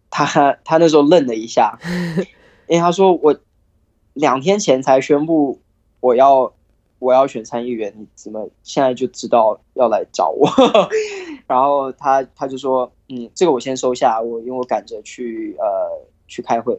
[0.10, 1.78] 他 他那时候愣了一下，
[2.68, 3.36] 因为他说我。
[4.20, 5.60] 两天前才宣布
[6.00, 6.52] 我要
[6.98, 10.50] 我要选参议员，你怎么现在就知道要来找我？
[11.46, 15.66] 然后他他就说，嗯，这个我先收下，我因为我赶着去呃
[16.28, 16.76] 去开会，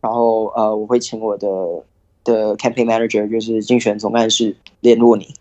[0.00, 1.46] 然后呃我会请我的
[2.24, 5.34] 的 campaign manager 就是竞选总干事联络你。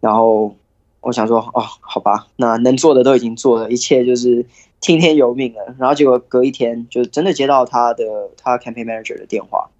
[0.00, 0.54] 然后
[1.00, 4.44] 我想说，哦，好吧，那能做的都已经做了，一切就是
[4.80, 5.74] 听天由命了。
[5.78, 8.04] 然后结果隔一天就真的接到他的
[8.36, 9.70] 他 campaign manager 的电话。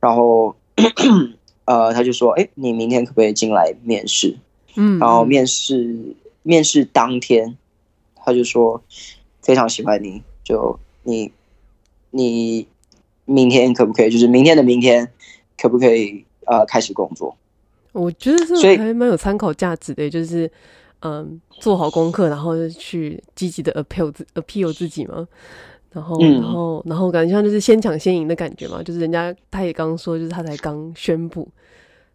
[0.00, 0.54] 然后，
[1.64, 4.36] 呃，他就说：“哎，你明天可不可以进来面试？”
[4.76, 7.56] 嗯，然后面试面试当天，
[8.16, 8.82] 他就说
[9.40, 11.32] 非常喜欢你，就你
[12.10, 12.66] 你
[13.24, 14.10] 明天可不可以？
[14.10, 15.10] 就是明天的明天，
[15.64, 17.34] 可不可以呃开始工作？
[17.92, 20.50] 我觉得这还蛮有参考价值的，就是
[21.00, 25.26] 嗯，做好功课，然后去积极的 appeal 自 appeal 自己嘛。
[25.90, 31.48] 然后，然后，然后感觉像就是先抢先赢的感觉嘛，就是人家他也刚说，就是他才刚宣布，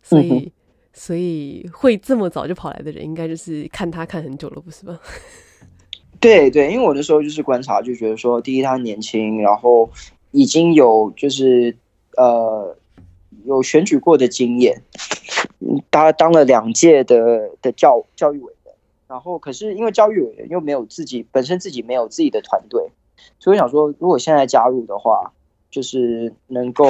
[0.03, 0.51] 所以，嗯、
[0.93, 4.99] 所以会这么早就跑来的人，应该就是看他看很久了，不是吗？
[6.19, 9.89] 对对，因为我那时候就是观察，就觉得说，第一他年轻，然后
[10.29, 11.73] 已经有就是
[12.17, 12.77] 呃
[13.45, 14.81] 有选举过的经验，
[15.91, 18.73] 他当了两届的的教教育委员，
[19.07, 22.91] 然后可是因为教育委员又没有自己本身自己没有自己的团队。
[23.37, 25.33] 所以我想说，如果现在加入的话，
[25.69, 26.85] 就是能够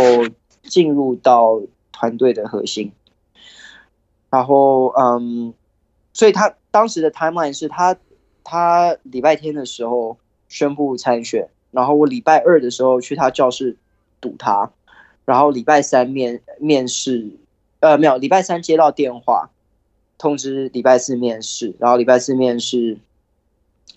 [0.64, 2.92] 进入到团队的核心。
[4.30, 5.54] 然后，嗯，
[6.14, 7.98] 所以他当时的 timeline 是他
[8.44, 13.78] 他礼拜天的时候宣布参选，然后我礼拜二的时候去他教室
[14.22, 14.72] 堵他，
[15.30, 17.30] 然后礼拜三面面试，
[17.80, 19.50] 呃，没有，礼拜三接到电话
[20.18, 22.98] 通知礼拜四面试，然后礼拜四面试。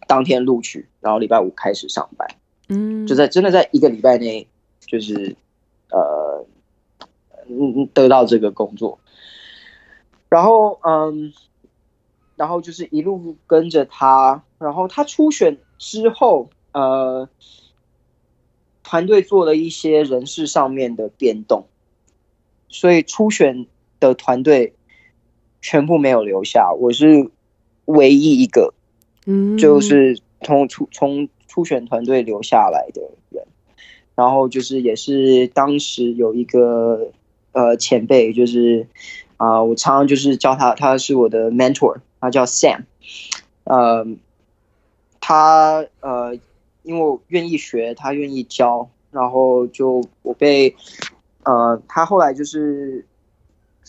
[0.09, 2.29] 当天录取，然后礼拜五开始上班，
[2.69, 4.47] 嗯，就在真的在一个礼拜内，
[4.85, 5.37] 就是
[5.91, 6.45] 呃，
[7.49, 8.99] 嗯，得到这个工作，
[10.29, 11.33] 然后嗯，
[12.37, 17.29] 然后就是一路跟着他，然后他初选之后，呃，
[18.93, 21.65] 团队做了一些人事上面的变动，
[22.69, 23.67] 所以初选
[23.99, 24.75] 的团队
[25.63, 27.31] 全部没有留下，我是
[27.87, 28.75] 唯一一个。
[29.25, 33.01] 嗯，就是从初从初选团队留下来的
[33.31, 33.47] 人，
[34.15, 37.13] 然后就是也是当时有一个
[37.53, 38.89] 呃前辈，就是
[39.39, 42.83] 啊、呃，我常常就是叫他，他是我的 mentor，他叫 Sam，
[43.65, 44.07] 呃，
[45.19, 46.37] 他呃，
[46.83, 50.77] 因为我愿意学，他愿意教，然后就我被
[51.45, 53.07] 呃，他后来就是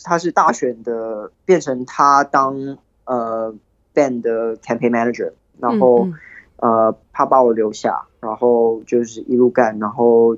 [0.03, 3.55] 他是大选的，变成他当呃。
[3.95, 6.13] band 的 campaign manager，然后、嗯
[6.63, 10.35] 嗯、呃，他把我留下，然后就是一路干，然后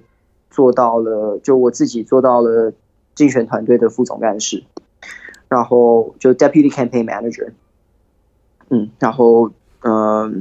[0.49, 2.73] 做到了，就我自己做到了
[3.15, 4.65] 竞选团队的副总干事，
[5.47, 7.53] 然后就 deputy campaign manager，
[8.67, 10.33] 嗯，然后嗯、呃，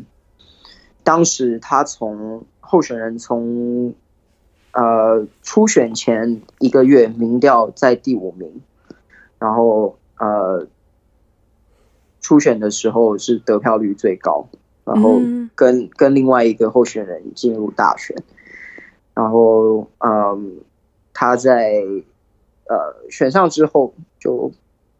[1.05, 3.95] 当时他从候选人从
[4.73, 8.61] 呃初选前一个月民调在第五名，
[9.39, 10.67] 然后呃。
[12.27, 14.49] 初选的时候是得票率最高，
[14.87, 15.21] 然后
[15.55, 18.17] 跟跟另外一个候选人进入大选，
[19.13, 20.63] 然后嗯，
[21.13, 21.83] 他在
[22.67, 24.51] 呃选上之后就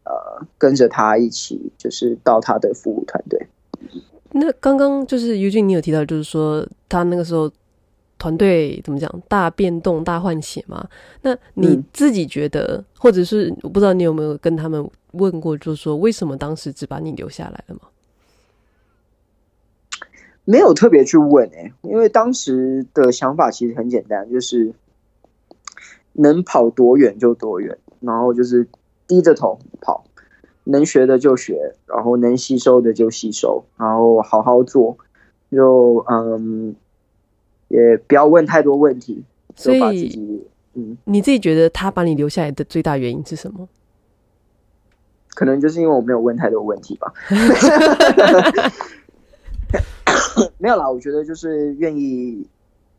[0.05, 3.47] 呃跟着他一起就是到他的服务团队。
[4.35, 7.51] 那刚刚就是 Eugene，你有提到就是说他那个时候
[8.19, 10.89] 团队怎么讲大变动大换血嘛？
[11.23, 14.89] 那你自己觉得，嗯、或者是我不知道你有没有跟他们。
[15.17, 17.83] 问过，就是说为什么当时只把你留下来了吗？
[20.45, 24.75] 没有特别去问哎、欸，因为当时的想法其实很简单，就是
[26.15, 28.67] 能跑多远就多远，然后就是
[29.07, 30.05] 低着头跑，
[30.65, 34.97] 能学的就学，然后能吸收的就吸收，然后好好做，
[35.51, 36.75] 就嗯，
[37.69, 39.23] 也不要问太多问题，
[39.55, 43.69] 就把自己嗯，你自己觉得他把你留下来的最大原因是什么？
[45.35, 47.13] 可能就是因为我没有问太多问题吧。
[50.59, 52.47] 没有啦，我觉得就是愿意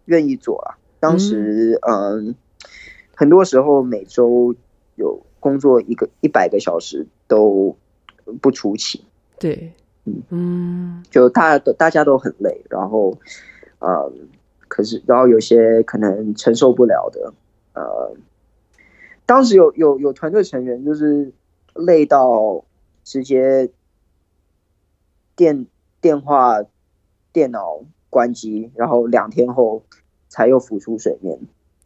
[0.05, 0.75] 愿意做啊。
[0.99, 2.35] 当时嗯，嗯，
[3.15, 4.53] 很多时候每周
[4.95, 7.75] 有工作一个一百个小时都
[8.41, 9.03] 不出奇。
[9.39, 9.71] 对，
[10.05, 13.17] 嗯嗯，就大家都大家都很累，然后
[13.79, 14.11] 呃，
[14.67, 17.33] 可是然后有些可能承受不了的，
[17.73, 18.15] 呃，
[19.25, 21.31] 当时有有有团队成员就是
[21.73, 22.63] 累到
[23.03, 23.69] 直接
[25.35, 25.65] 电
[26.01, 26.63] 电话。
[27.35, 29.83] 电脑关机，然后两天后
[30.29, 31.37] 才又浮出水面。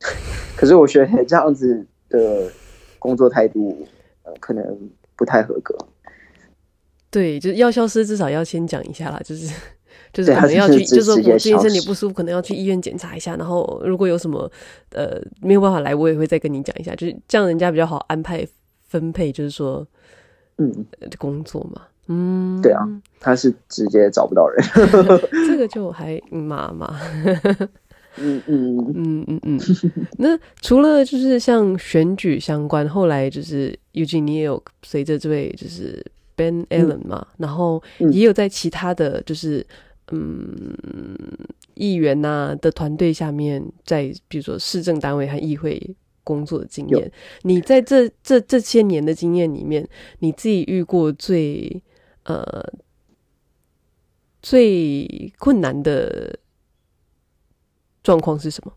[0.55, 2.51] 可是我觉得这样子的
[2.99, 3.87] 工作态度，
[4.21, 5.78] 呃，可能不太合格。
[7.11, 9.53] 对，就是要消失至少要先讲一下啦，就是
[10.13, 13.36] 就是可能要去，就是说我最近身体不舒服，可能要去医院检查一下。
[13.36, 14.49] 然后如果有什么
[14.93, 18.47] 呃没有办法来，我也会再跟你讲一下，就是这样人家比较好安排
[18.88, 19.86] 分配，就是说
[20.57, 20.86] 嗯
[21.17, 21.82] 工作嘛。
[22.11, 22.88] 嗯，对啊，
[23.20, 24.63] 他是直接找不到人，
[25.47, 26.99] 这个就还麻麻。
[28.18, 29.26] 嗯嗯嗯。
[29.28, 29.60] 嗯嗯。
[30.18, 36.03] 那除了就是像选举相关，后来就是 Eugene 你也有随着这位就是
[36.36, 37.82] Ben Allen 嘛，嗯、然后
[38.12, 39.66] 也有在其他的就是
[40.12, 40.76] 嗯
[41.76, 47.12] 议员呐、啊、的团队下面，在比如说市政单位和议会工作的经验，
[47.43, 49.88] 你在这这这些年的经验里面，
[50.20, 51.82] 你自己遇过最
[52.24, 52.74] 呃，
[54.41, 56.38] 最困难的
[58.04, 58.74] 状况是什么？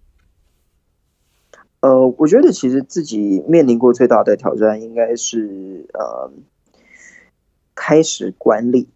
[1.81, 6.31] 呃，我觉得其实自己面临过最大的挑战，应该是呃，
[7.75, 8.89] 开始管理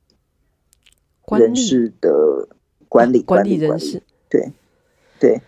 [1.28, 2.48] 人事的
[2.88, 4.52] 管理，管理人事，对
[5.18, 5.40] 对，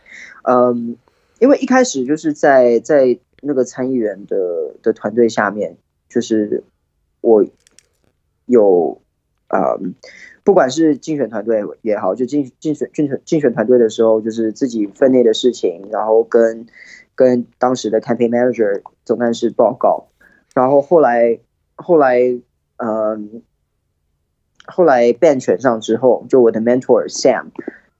[0.43, 0.97] 嗯，
[1.39, 5.77] 因为一开始就是在在那个参议员的的团队下面，
[6.09, 6.65] 就是
[7.21, 7.45] 我。
[8.51, 9.03] 有
[9.49, 9.95] 啊、嗯，
[10.49, 16.67] 不管是竞选团队也好，就竞竞选竞选竞选团队的时候，就是自己分内的事情，然后跟
[17.15, 20.09] 跟当时的 campaign manager 总干事报告，
[20.55, 21.39] 然后后来
[21.77, 22.19] 后来
[22.79, 23.43] 嗯，
[24.65, 27.49] 后来 Ben 选上之后，就我的 mentor Sam，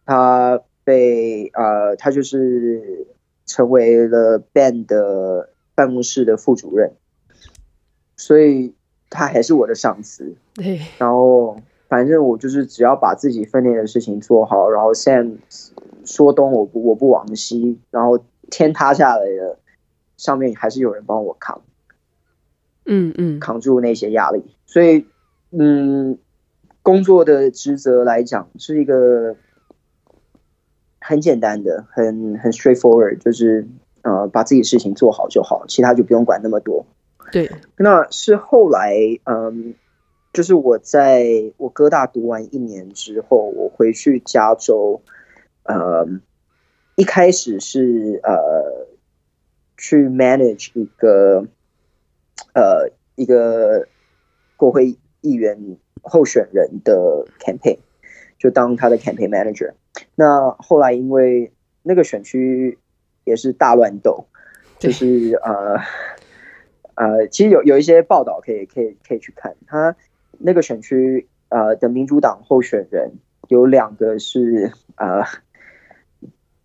[0.07, 3.09] 他被呃他就是
[3.45, 6.93] 成为了 Ben 的办公室的副主任，
[8.17, 8.73] 所以。
[9.11, 10.83] 他还是我的上司，对。
[10.99, 11.59] 然后
[11.89, 15.39] 反正我就是只要把自己分内的事情做好，然后 Sam
[16.05, 18.19] 说东我不我不往西，然后
[18.51, 19.59] 天塌下来了，
[20.17, 21.63] 上面还是有人帮我扛，
[22.85, 24.43] 嗯嗯，扛住那些压力。
[24.67, 25.07] 所以，
[25.51, 26.19] 嗯，
[26.83, 29.37] 工作的职责来讲是一个
[31.01, 33.67] 很简单的，很很 straightforward，就是
[34.03, 36.85] 呃把自己事情做好就好，其他就不用管那么多。
[37.31, 39.75] 对，那是后来，嗯，
[40.39, 45.03] 就是我在我哥大读完一年之后，我回去加州，
[45.65, 46.07] 呃，
[46.95, 48.87] 一开始是呃，
[49.77, 51.45] 去 manage 一个，
[52.55, 53.89] 呃，一个
[54.57, 57.79] 国会议员候选人的 campaign，
[58.39, 59.73] 就当他的 campaign manager。
[60.15, 61.51] 那后来因为
[61.83, 62.79] 那个选区
[63.25, 64.29] 也是大乱斗，
[64.79, 65.81] 就是呃。
[67.01, 69.95] 呃，其实有有一些报道可以可以可以去看，他
[70.39, 73.13] 那个选区呃的民主党候选人
[73.49, 75.25] 有两个是呃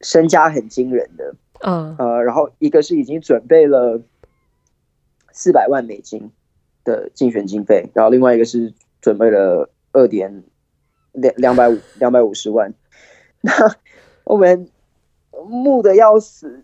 [0.01, 4.01] 身家很惊人的，嗯呃，然后一个是已经准备了
[5.31, 6.31] 四百万美金
[6.83, 10.43] 的竞选经费，然后另外一个是准备了二点
[11.11, 12.73] 两两百五两百五十万，
[13.41, 13.51] 那
[14.23, 14.69] 我们
[15.47, 16.63] 募的要死，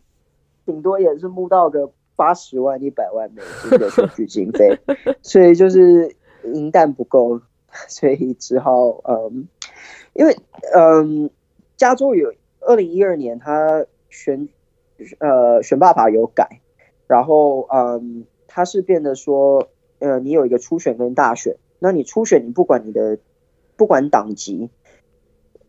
[0.66, 1.92] 顶多也是募到个。
[2.20, 4.78] 八十万、一百万美金的选举经费，
[5.24, 7.42] 所以就是银弹不够，
[7.88, 9.48] 所以只好嗯，
[10.14, 10.36] 因为
[10.76, 11.30] 嗯，
[11.78, 14.50] 加州有二零一二年他选
[15.20, 16.62] 呃选罢法有改，
[17.08, 19.70] 然后嗯，他是变得说
[20.00, 23.18] 呃，你有一个初选跟大选，那你初选你不管你的
[23.76, 24.70] 不管党籍，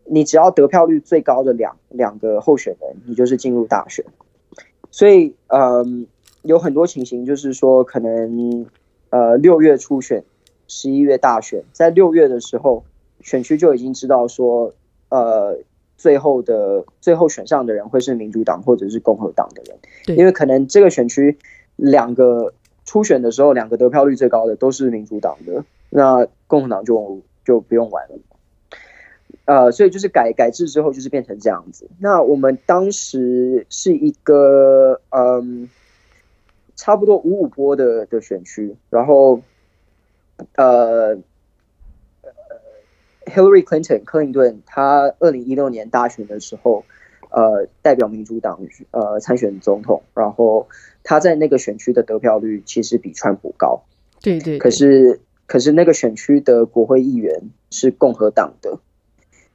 [0.05, 4.05] 你只要得票率最高的两两个候选人，你就是进入大选，
[4.91, 6.07] 所以嗯。
[6.43, 8.67] 有很多情形，就是说，可能
[9.11, 10.25] 呃六月初选，
[10.71, 12.85] 十一月大选，在六月的时候，
[13.23, 14.73] 选区就已经知道说，
[15.09, 15.59] 呃，
[15.97, 21.37] 最后的最后选上的人会是民主党或者是共和党的人，因为可能这个选区
[21.75, 22.55] 两个
[22.85, 28.19] 初选的时候，两个得票率最高的都是民主党的，那共和党就就不用玩了。
[29.47, 31.89] 呃，所以就是改改制之后，就是变成这样子。
[31.99, 35.69] 那我们当时是一个嗯，
[36.77, 39.41] 差不多五五波的的选区，然后
[40.55, 41.17] 呃
[43.27, 46.85] ，Hillary Clinton 克林顿，他二零一六年大选的时候，
[47.31, 48.61] 呃，代表民主党
[48.91, 50.69] 呃参选总统，然后
[51.03, 53.83] 他在那个选区的得票率其实比川普高。
[54.21, 54.59] 对对，对。
[54.59, 58.79] 可是可是那个选区的国会议员是共和党的。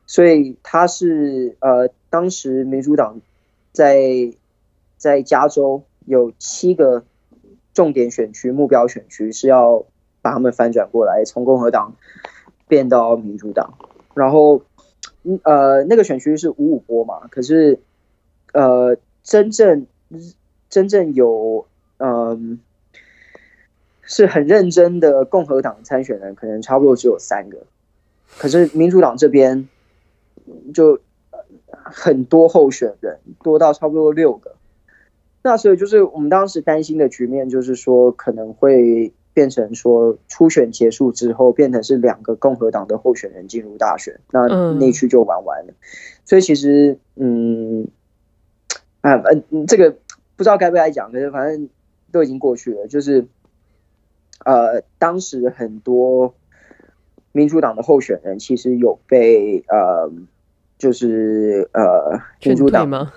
[0.07, 3.21] 所以他是呃，当时民主党
[3.71, 4.31] 在
[4.97, 7.03] 在加州有七个
[7.73, 9.83] 重点选区、目标选区是要
[10.25, 11.93] 把他们翻转过来，从共和党
[12.67, 13.75] 变到民主党。
[14.15, 14.63] 然后，
[15.43, 17.77] 呃，那个选区是五五波嘛，可是
[18.51, 19.85] 呃，真正
[20.67, 21.67] 真正有
[21.99, 22.59] 嗯、
[24.01, 27.59] 是很认真的共和党参选人，可能差不多只有三个。
[28.39, 29.69] 可是民主党这边。
[30.75, 30.99] 就
[31.67, 34.53] 很多候选人，多到差不多六个。
[35.41, 45.73] 那所以就是我们当时担心的局面，就是说可能会变成说初选结束之后，变成是两个共和党的候选人进入大选，那内区就玩完了。
[45.73, 45.75] 嗯、
[46.25, 47.87] 所以其实，嗯，
[49.01, 49.21] 啊，
[49.51, 49.91] 嗯，这个
[50.35, 51.69] 不知道该不该讲，可是反正
[52.11, 52.87] 都已经过去了。
[52.87, 53.27] 就是，
[54.43, 56.33] 呃，当时很多
[57.31, 60.11] 民主党的候选人其实有被呃。
[60.77, 63.13] 就是呃，民主党吗？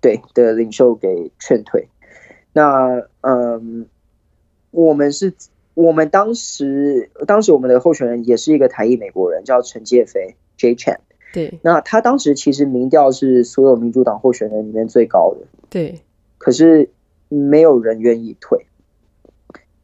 [0.00, 1.88] 对的领袖给劝退。
[2.52, 3.86] 那嗯，
[4.72, 5.32] 我们是，
[5.74, 10.98] 我们当时当时我们的候选人也是一个台裔美国人，叫陈介飞 Jay Chan。
[11.32, 11.60] 对。
[11.62, 15.46] 那他当时其实民调是所有民主党候选人里面最高的。
[15.70, 16.00] 对。
[16.38, 16.90] 可是
[17.28, 18.66] 没有人愿意退，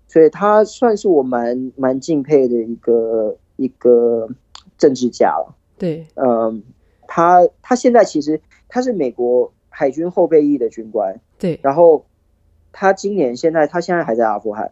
[0.09, 4.28] 所以他算是我蛮蛮敬佩的一个一个
[4.76, 5.55] 政治家了。
[5.78, 6.07] 对。
[6.16, 6.64] 嗯。
[7.07, 11.59] 他他现在其实他是美国海军后备役的军官，对。
[11.62, 12.05] 然后
[12.73, 14.71] 他今年现在他现在还在阿富汗，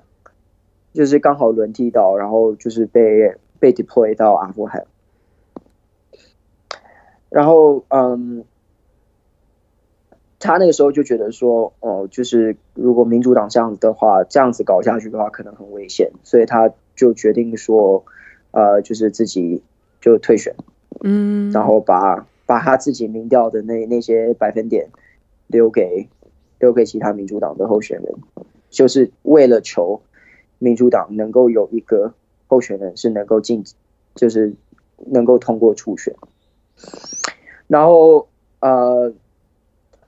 [0.92, 4.86] 就是刚好轮替到，然后就是被被 deploy 到阿富汗。
[7.28, 8.44] 然后嗯，
[10.38, 18.05] 他那个时候就觉得说，哦，就是如果民主党这样子的话，这样子搞下去的话，可能很危险，所以他就决定说，
[18.53, 19.62] 呃，就是自己
[20.01, 20.55] 就退选。
[21.03, 24.88] 嗯，然后把把他自己民调的那那些百分点
[25.47, 26.09] 留给
[26.66, 28.12] 留给其他民主党的候选人，
[28.70, 30.02] 就是为了求
[30.58, 32.12] 民主党能够有一个
[32.48, 33.62] 候选人是能够进，
[34.16, 34.52] 就是
[35.06, 36.12] 能够通过初选。
[37.68, 38.26] 然后
[38.58, 39.12] 呃，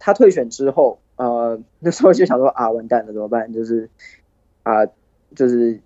[0.00, 3.52] 他退选之后，呃， 那时候就想说啊，完蛋了，怎么办？
[3.52, 3.88] 就是
[4.64, 4.84] 啊，
[5.36, 5.78] 就是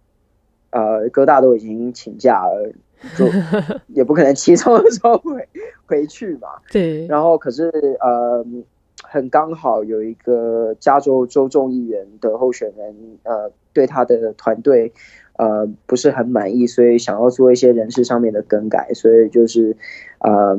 [0.70, 2.72] 呃，哥大都已经请假了。
[3.18, 3.26] 就
[3.92, 5.48] 也不可能期中的时候回
[5.84, 6.48] 回去嘛。
[6.70, 7.06] 对。
[7.08, 7.68] 然后可是
[8.00, 8.46] 呃，
[9.12, 14.90] 很刚好有一个加州州众议员的候选人，呃，对他的团队
[15.36, 19.76] 呃不是很满意，所以想要做一些人事上面的更改，所以就是
[20.20, 20.58] 呃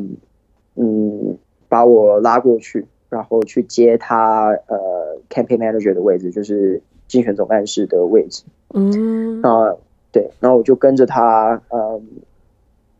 [0.76, 1.38] 嗯
[1.68, 8.44] 把我拉过去，然后去接他呃 campaign manager 的位置，就是竞选总干事的位置。
[8.76, 9.42] 嗯。
[9.42, 9.76] 啊，
[10.12, 10.30] 对。
[10.40, 12.02] 然后我就跟着他，呃。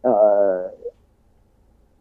[0.06, 0.70] 呃，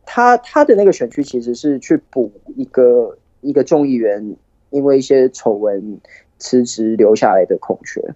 [0.05, 4.37] 他他的那个选区其实是去补一个一个众议员
[4.71, 6.01] 因为一些丑闻
[6.39, 8.15] 辞职留下来的空缺，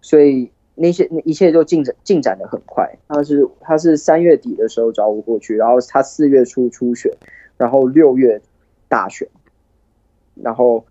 [0.00, 2.98] 所以那些一切就进展进展的很快。
[3.06, 7.12] 他是他是三月底的时候找我过去，然后他四月初初选，
[7.56, 8.42] 然后六月
[8.88, 9.28] 大选，
[10.34, 10.84] 然后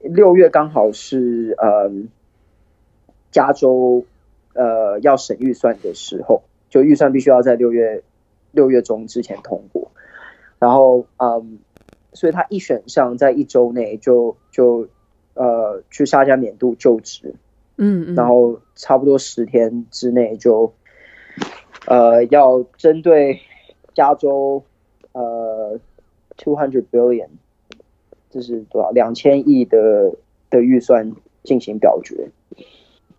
[0.00, 1.92] 六月刚好是呃
[3.30, 4.04] 加州
[4.54, 6.42] 呃要审预算的时候。
[6.68, 8.02] 就预算必须要在六月
[8.50, 9.92] 六月中之前通过，
[10.58, 11.60] 然后嗯，
[12.16, 14.88] 所以他一选上，在一周内就就
[15.34, 17.36] 呃去沙加缅度就职，
[17.76, 20.72] 嗯，嗯，然后差不多十天之内就
[21.86, 23.38] 呃要针对
[23.94, 24.64] 加州
[25.12, 25.78] 呃
[26.36, 27.28] two hundred billion，
[28.30, 28.90] 这是多少？
[28.90, 30.16] 两千亿的
[30.50, 31.12] 的预算
[31.44, 32.30] 进行表决，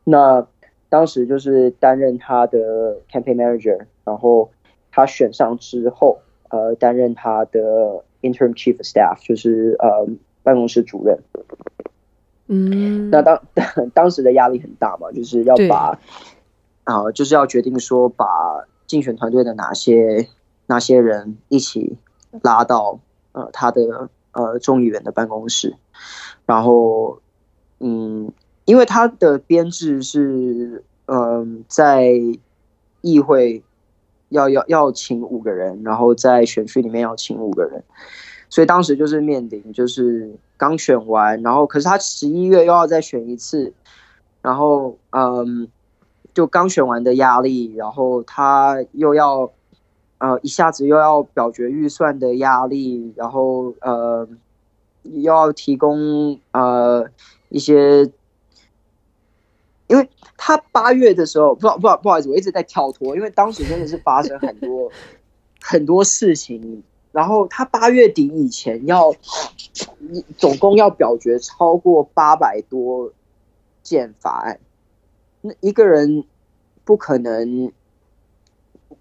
[0.04, 0.46] 那。
[0.90, 4.50] 当时就是担任他的 campaign manager，然后
[4.90, 10.08] 他选上之后，呃，担任他的 interim chief of staff，就是呃
[10.44, 11.20] 办公室主任。
[12.48, 13.42] 嗯，那当
[13.94, 16.00] 当时的压力很大嘛，就是要把
[16.84, 18.26] 啊、呃，就是要决定说把
[18.86, 20.28] 竞选团队的哪些
[20.66, 21.98] 哪些人一起
[22.42, 23.00] 拉到
[23.32, 25.76] 呃他的呃众议员的办公室，
[26.46, 27.20] 然后
[27.80, 28.32] 嗯。
[28.68, 32.12] 因为他的编制是，嗯、呃，在
[33.00, 33.64] 议会
[34.30, 37.84] 要要要请五个人，然后在选区里面要请五个人，
[38.50, 43.74] 所以当时就是面临就是刚选完，然后可是他十一月又要再选一次，
[44.42, 45.68] 然后嗯，
[46.34, 49.52] 就刚选完的压力，然后他又要
[50.18, 54.28] 呃一下子又要表决预算的压力，然后呃
[55.04, 57.08] 又要提供呃
[57.50, 58.12] 一些。
[59.88, 64.92] 因为他八月的时候，不不不好意思，我一直在跳脱，因为当时真的是发生很多
[65.64, 66.84] 很多事情，
[67.14, 69.14] 然后他八月底以前要
[70.38, 73.14] 总共要表决超过八百多
[73.82, 74.60] 件法案，
[75.40, 76.26] 那一个人
[76.84, 77.72] 不可能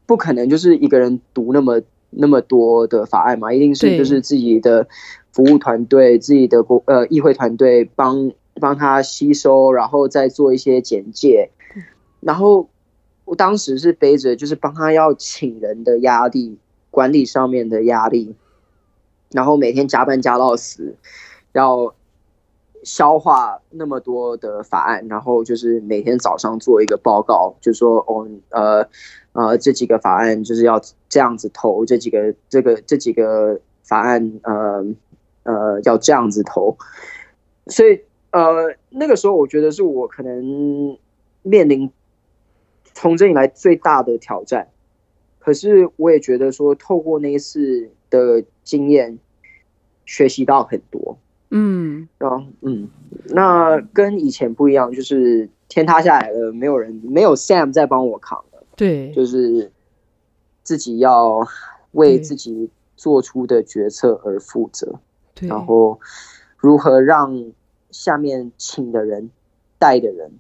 [0.07, 4.87] 不可能就是一个人读那么那么多的法案嘛，一定是就是自己的
[5.33, 8.31] 服务团队、自己的国呃议会团队帮。
[8.61, 11.51] 帮他吸收，然后再做一些简介。
[12.21, 12.69] 然后
[13.25, 16.59] 我当时是背着就是帮他要请人的压力，
[16.91, 18.35] 管理上面的压力，
[19.31, 20.97] 然后每天加班加到死，
[21.53, 21.95] 要
[22.83, 28.89] 消化那么多的法案，然后就是每天早上做一个报告，就说哦呃
[29.33, 34.85] 呃这几个法案就是要这样子投，这几个这个这几个法案呃
[35.43, 36.77] 呃要这样子投，
[37.67, 38.01] 所以。
[38.37, 40.99] 呃，那个时候我觉得是我可能
[41.41, 41.91] 面临
[42.93, 44.69] 从政以来最大的挑战，
[45.39, 49.19] 可是我也觉得说，透过那一次的经验，
[50.05, 51.17] 学习到很多。
[51.49, 52.91] 嗯，然后嗯，
[53.31, 58.63] 那跟以前不一样，就是天塌下来了，没有人，没有 Sam 在帮我扛了。
[58.77, 59.73] 对，就是
[60.63, 61.49] 自己要
[61.93, 65.01] 为自己做出的决策而负责。
[65.35, 65.99] 对，然后
[66.59, 67.51] 如何让。
[67.97, 69.31] 下面请的人、
[69.79, 70.33] 带的人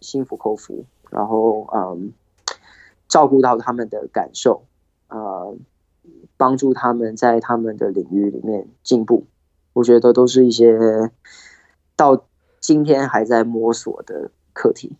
[0.00, 2.12] 心服口服，然后嗯，
[3.06, 4.64] 照顾到他们的感受，
[5.08, 5.56] 呃，
[6.36, 9.24] 帮助他们在他们的领域里面进步。
[9.72, 11.12] 我觉得都是一些
[11.94, 12.26] 到
[12.58, 14.96] 今天还在摸索的课题。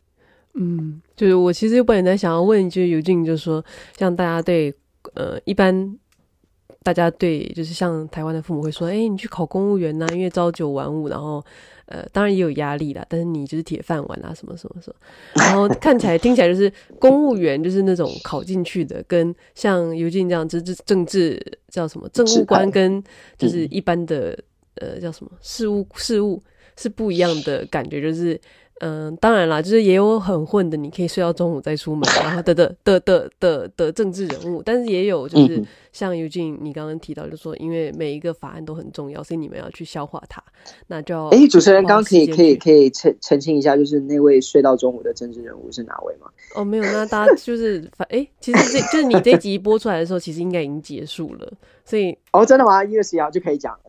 [0.54, 3.64] 嗯，就是我其实本来想要问，就是尤静，就是说，
[3.98, 4.72] 像大家对
[5.14, 5.98] 呃一般。
[6.82, 11.44] 大家对，就是像台湾的父母会说：“哎，你去考公务员呐，因为朝九晚五，然后，
[11.84, 14.96] 呃，当然也有压力啦，但是你就是铁饭碗啊，什么什么什么。
[15.34, 23.02] 然后看起来、听起来就是公务员，就是那种考进去的，跟像尤金这样，这这政治叫什么政务官，跟
[23.36, 24.38] 就是一般的
[24.76, 26.42] 呃叫什么事务事务
[26.76, 28.40] 是不一样的感觉，就是。”
[28.82, 35.62] 嗯，当然啦，就是也有很混的，你可以睡到中午再出门，然后的的的的的的政治人物，但是也有就是
[35.92, 40.42] 像尤静你刚刚提到，就是说因为每一个法案都很重要，所以你们要去消化它，
[40.86, 46.28] 那就哎，主持人刚刚可以可以可以澄澄清一下，就是那位睡到中午的政治人物是哪位吗？
[46.54, 51.52] 哦，没有，那大家就是反哎，其实这就是你这一集播出来的时候，其实应该已经结束了，
[51.84, 52.84] 所以哦，真的吗？
[52.84, 53.80] 一月十一号就可以讲了。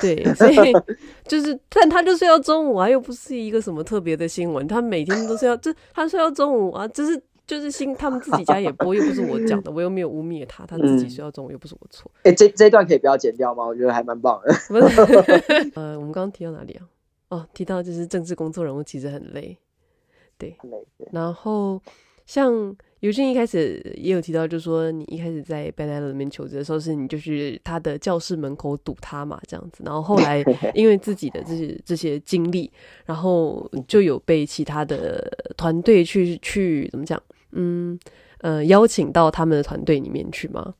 [0.00, 0.72] 对，所以
[1.26, 7.20] 就是，但他就睡到中午啊，又不是一个什么特别的新闻，他每天都是要，就他睡到中午啊，就是
[7.50, 12.08] 就是新他们自己家也播，又不是我讲的，我又没有污蔑他，他自己说要中午又不是我错。
[12.18, 13.66] 哎、嗯欸，这这段可以不要剪掉吗？
[13.66, 14.54] 我觉得还蛮棒的。
[14.70, 15.00] 不是，
[15.74, 16.86] 呃，我们刚刚提到哪里啊？
[17.30, 19.58] 哦，提到就是政治工作人物其实很累，
[20.38, 20.78] 对，很累。
[21.10, 21.82] 然后
[22.24, 22.76] 像。
[23.00, 29.82] 尤俊一开始也有提到，就是说你一开始在 Ben Island 里面求职的时候，是你就是他的教室门口堵他嘛，这样子。
[29.86, 30.44] 然后后来
[30.76, 32.70] 因为自己的这些这些经历，
[33.06, 37.18] 然后就有被其他的团队去去怎么讲？
[37.52, 37.98] 嗯
[38.38, 40.74] 呃，邀请到他们的团队里面去吗？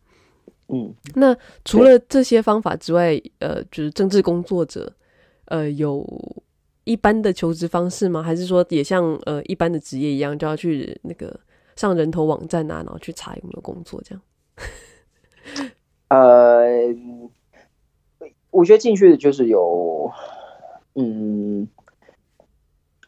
[0.68, 4.92] 嗯，那除了这些方法之外，呃，就是政治工作者，
[5.46, 6.06] 呃，有
[6.84, 8.22] 一般的求职方式吗？
[8.22, 11.38] 还是说也像呃一般的职业一样，就要去那个？
[11.76, 14.22] 上人头网站啊，然后去查有没有工作这样。
[16.08, 16.66] 呃，
[18.50, 20.10] 我觉得进去的就是有，
[20.94, 21.66] 嗯，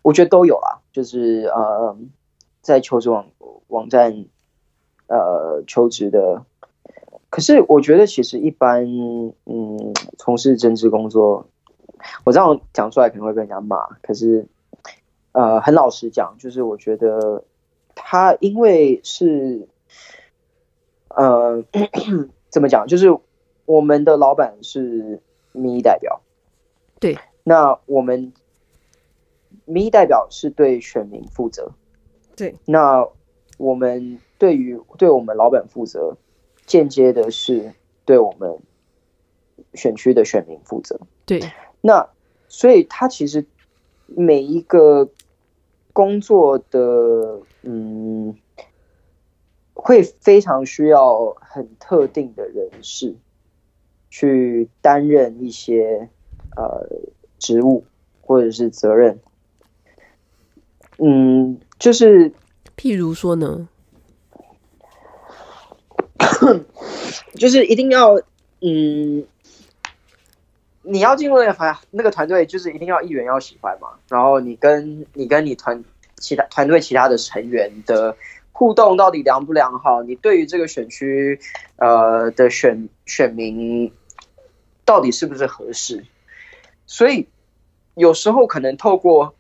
[0.00, 1.94] 我觉得都有啊，就是呃，
[2.62, 3.26] 在求职网
[3.66, 4.24] 网站
[5.08, 6.46] 呃求职的。
[7.28, 8.86] 可是我觉得其实一般，
[9.44, 11.46] 嗯，从事政治工作，
[12.24, 13.76] 我这样讲出来可能会被人家骂。
[14.02, 14.46] 可是，
[15.32, 17.44] 呃，很老实讲，就是我觉得。
[17.94, 19.68] 他因为是，
[21.08, 21.62] 呃，
[22.48, 22.86] 怎么讲？
[22.86, 23.18] 就是
[23.66, 25.20] 我们的老板是
[25.52, 26.22] 民意代表，
[26.98, 27.18] 对。
[27.44, 28.32] 那我们
[29.66, 31.72] 民意代表是对选民负责，
[32.43, 32.55] 对。
[32.64, 33.07] 那
[33.59, 36.16] 我们对于对我们老板负责，
[36.66, 37.72] 间接的是
[38.05, 38.59] 对我们
[39.74, 41.40] 选区的选民负责，对。
[41.80, 42.09] 那
[42.49, 43.47] 所以他其实。
[44.14, 45.09] 每一个
[45.95, 48.36] 工作的嗯，
[49.72, 53.16] 会非常需要很特定的人士
[54.11, 56.11] 去担任一些
[56.55, 56.86] 呃
[57.38, 57.84] 职务
[58.20, 59.18] 或者是责任。
[60.99, 62.30] 嗯，就是
[62.76, 63.68] 譬如说呢，
[67.35, 68.14] 就是一定要
[68.61, 69.26] 嗯。
[70.85, 73.91] 你要进入那个团那个团队，就是一定要议员要喜欢嘛。
[74.09, 75.85] 然后你跟你跟你团
[76.18, 78.16] 其他团队其他的成员的
[78.51, 80.03] 互动到底良不良好？
[80.03, 81.39] 你对于这个选区
[81.76, 83.93] 呃的选选民
[84.85, 86.05] 到底是不是合适？
[86.85, 87.28] 所以
[87.95, 89.37] 有时候可能透过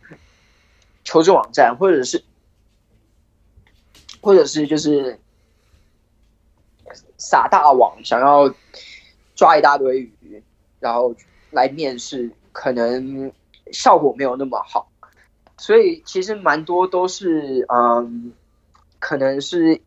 [1.02, 2.22] 求职网站，或者是
[4.22, 5.18] 或者是就是
[7.18, 8.54] 撒大网，想要
[9.34, 10.42] 抓一大堆鱼，
[10.80, 11.14] 然后。
[11.54, 13.30] 来面试可能
[13.72, 14.90] 效果没有那么好，
[15.58, 18.32] 所以其实蛮多都是嗯，
[18.98, 19.82] 可能是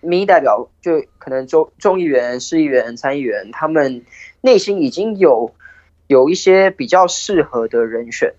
[0.00, 4.06] 民意代表，就可能众众议员、市议员、参议员，他们
[4.40, 5.54] 内心已经有
[6.06, 8.32] 有一些比较适合的人选。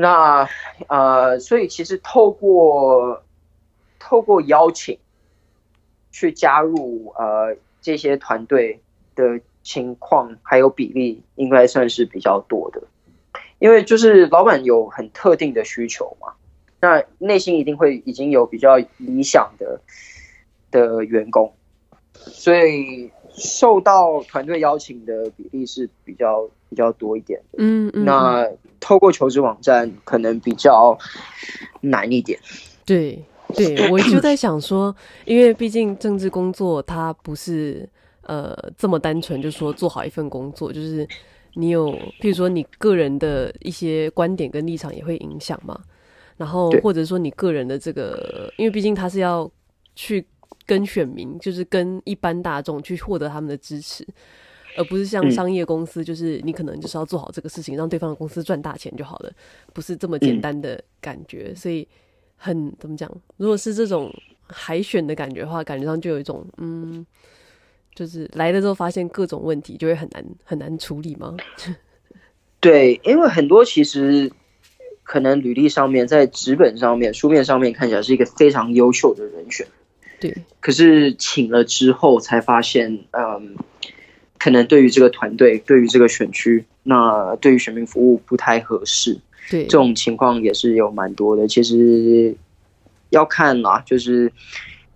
[0.00, 0.48] 那
[0.88, 3.22] 呃，所以其实透过
[3.98, 4.98] 透过邀请
[6.10, 8.80] 去加入呃这些团队
[9.14, 9.40] 的。
[9.64, 12.80] 情况还有比例应该算是比较多的，
[13.58, 16.32] 因为就是老板有很特定的需求嘛，
[16.80, 19.78] 那内心一定会已经有比较理想的
[20.70, 21.52] 的员工，
[22.14, 27.58] 所以受到团队邀请的比例是比较比较多一点的。
[27.58, 28.46] 嗯，嗯，那
[28.78, 30.98] 透过求职网站可能比较
[31.80, 32.38] 难一点。
[32.84, 33.24] 对，
[33.54, 37.88] 对，我就在想说， 因为毕竟政治工作它不是。
[38.28, 41.08] 呃，这么单纯，就是说做好一份工作，就是
[41.54, 45.80] 你有，譬如说你个人的一些观点跟立场也会影响嘛。
[46.36, 49.50] 然后或者说你个人的这个，因为毕竟他是要
[49.96, 50.22] 去
[50.66, 54.06] 跟选民，就是跟一般大众去获得他们的支持，
[54.76, 59.32] 而不是像商业公司，就是你可能就是要做好这个事情，让对方的公司赚大钱就好了，
[59.72, 61.54] 不是这么简单的感觉。
[61.54, 61.86] 所以
[62.36, 63.10] 很怎么讲？
[63.36, 64.12] 如果是这种
[64.46, 67.06] 海选的感觉的话，感觉上就有一种嗯。
[67.94, 71.36] 就是来了之后发现各种问题，就会很难很难处理吗？
[72.60, 74.30] 对，因为很多其实
[75.02, 79.66] 可能履历上面，在纸本上面、书面上面看起来是一个非常优秀的人选，
[80.20, 80.34] 对。
[80.60, 83.56] 可是请了之后才发现，嗯，
[84.38, 89.18] 可能对于这个团队、对于这个选区，那对于选民服务不太合适。
[89.50, 91.46] 对，这种情况也是有蛮多的。
[91.46, 92.36] 其实
[93.10, 94.32] 要看啦，就是，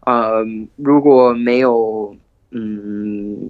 [0.07, 2.17] 嗯，如果没有。
[2.55, 3.49] 嗯，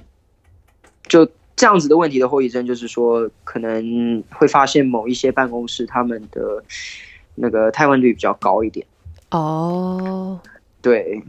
[1.09, 6.62] 就这样子的问题的后遗症，就是说可能会发现某一些办公室他们的
[7.35, 8.87] 那个汰换率比较高一点。
[9.33, 10.41] 哦，
[10.81, 11.20] 对，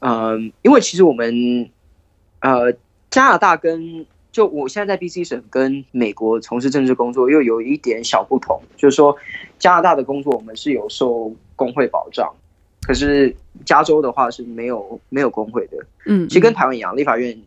[0.00, 1.70] 嗯，因为其实我们
[2.40, 2.72] 呃
[3.10, 9.16] 加拿大跟就我现在在 BC 省跟美国从事政治工作又有一点小不同，就是说
[9.58, 12.32] 加拿大的工作我们是有受工会保障。
[12.82, 13.36] 可是
[13.66, 15.76] 加州的话是没有没有工会的，
[16.06, 17.38] 嗯，其实跟台湾一样，立法院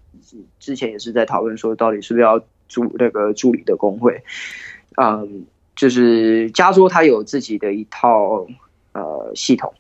[0.60, 2.40] 之前也是在讨论说，到底是不是要
[2.70, 4.22] 助那个助理的工会，
[5.02, 5.44] 嗯，
[5.76, 8.46] 就是加州它有自己的一套
[8.94, 9.74] 呃系统，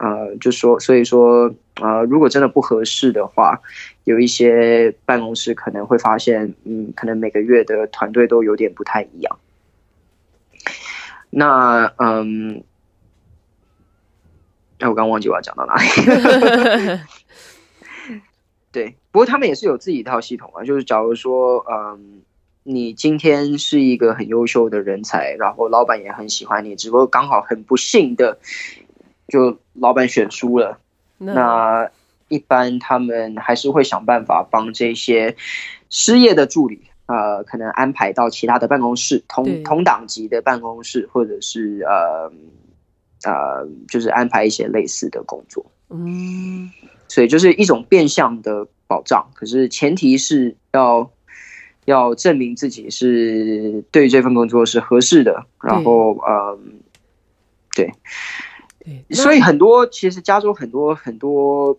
[0.00, 3.60] 呃，就说所以说呃，如果真的不合适的话，
[4.04, 9.38] 有一些办公室可能会发现，嗯，可能每个月的团队都有点不太一样，
[11.30, 12.62] 那嗯。
[14.80, 17.00] 哎，我刚忘记我要讲到哪里。
[18.70, 20.62] 对，不过他们也是有自己一套系统啊。
[20.62, 22.22] 就是假如说，嗯，
[22.62, 28.38] 你今天是一个很优秀的人才，然后老板也很喜欢你，只不过刚好很不幸的，
[29.28, 30.80] 就老板选输了。
[31.18, 31.90] 那
[32.28, 35.36] 一般他们还是会想办法帮这些
[35.88, 42.32] 失业的助理，呃，可能安排到其他的办公室，同同党级的办公室，或者是呃。
[43.24, 46.70] 呃，就是安排一些类似的工作，嗯，
[47.08, 51.10] 所以就是一种变相的保障，可是前提是要
[51.84, 56.78] 要证明自己是对这份工作是合适的，然后嗯，
[57.74, 57.92] 对，
[59.08, 61.78] 对，所以很多其实加州很多很多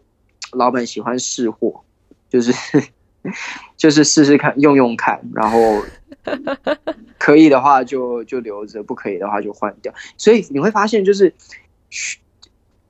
[0.51, 1.81] 老板喜欢试货，
[2.29, 2.53] 就是
[3.77, 5.57] 就是试试看，用用看，然后。
[7.17, 9.93] 可以的话就就留着，不可以的话就换掉。
[10.17, 11.33] 所以你会发现，就是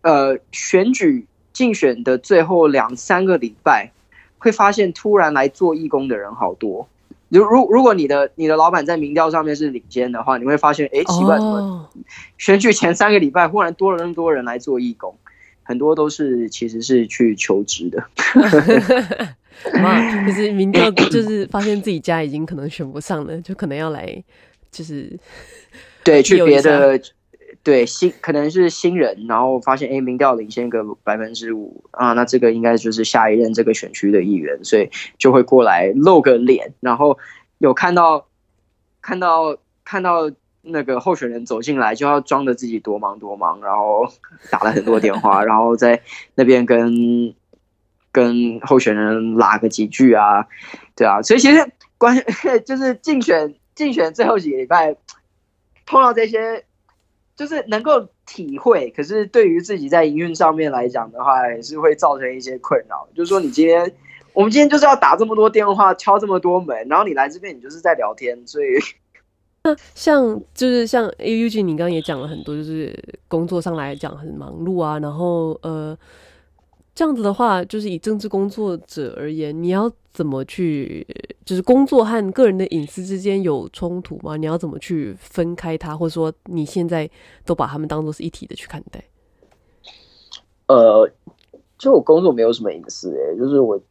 [0.01, 3.91] 呃选举竞选的最后两三个礼拜，
[4.38, 6.88] 会发现突然来做义工的人好多，
[7.30, 11.90] 如如如果你的你的老板在民调上面是领先的话，你会发现，哎，奇怪，怎么
[12.38, 15.16] 选举前三个礼拜忽然多了那么多人来做义工？
[15.64, 18.04] 很多都是其实是去求职的。
[19.84, 24.24] 哇， 就是民调， 就是发现自己家已经可能选不上了，就可能要来，
[24.72, 25.16] 就是
[26.04, 27.00] 对去别的。
[27.62, 37.18] 对新可能是新人，然后发现哎，民调领先个百分之五啊，那这个应该就是下一任这个选区的议员，所以就会过来露个脸，然后
[37.57, 38.28] 有看到
[39.01, 40.32] 看到看到
[40.62, 44.10] 那个候选人走进来，就要装着自己多忙多忙，然后
[44.49, 46.01] 打了很多电话，然后在
[46.36, 47.36] 那边跟
[48.14, 50.47] 跟候选人拉个几句啊，
[50.95, 52.16] 对啊，所以其实关
[52.66, 54.95] 就是竞选竞选最后几个礼拜
[55.86, 56.64] 碰到这些。
[57.40, 63.08] 就是能够体会，可是对于自己在营运上面来讲的话，也是会造成一些困扰。
[63.16, 63.90] 就是说，你今天，
[64.34, 68.66] 我们今天就是要打这么多电话，敲这么多门，然后你来这边，你就是在聊天，所以，
[69.64, 72.94] 那像就是像 A U G，你刚刚也讲了很多，就是
[73.30, 75.98] 工作上来讲很忙碌啊，然后呃。
[76.96, 81.07] 这样子的话，就是以政治工作者而言，你要怎么去，
[81.45, 84.36] 就是工作和个人的隐私之间有冲突吗？
[84.36, 87.09] 你要怎么去分开它，或者说你现在
[87.45, 89.01] 都把他们当做是一体的去看待？
[90.67, 91.09] 呃，
[91.78, 93.82] 就我工作没有什么隐私诶，就是我，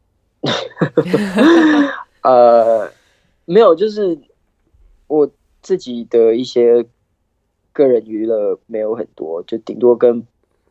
[2.23, 2.93] 呃，
[3.47, 4.19] 没有，就是
[5.07, 5.31] 我
[5.63, 6.85] 自己的一些
[7.73, 10.27] 个人娱乐没有很多，就顶多跟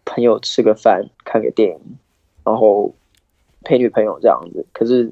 [0.05, 1.79] 朋友吃个饭，看个电影。
[2.43, 2.93] 然后
[3.67, 5.11] 陪女朋友这样子，可是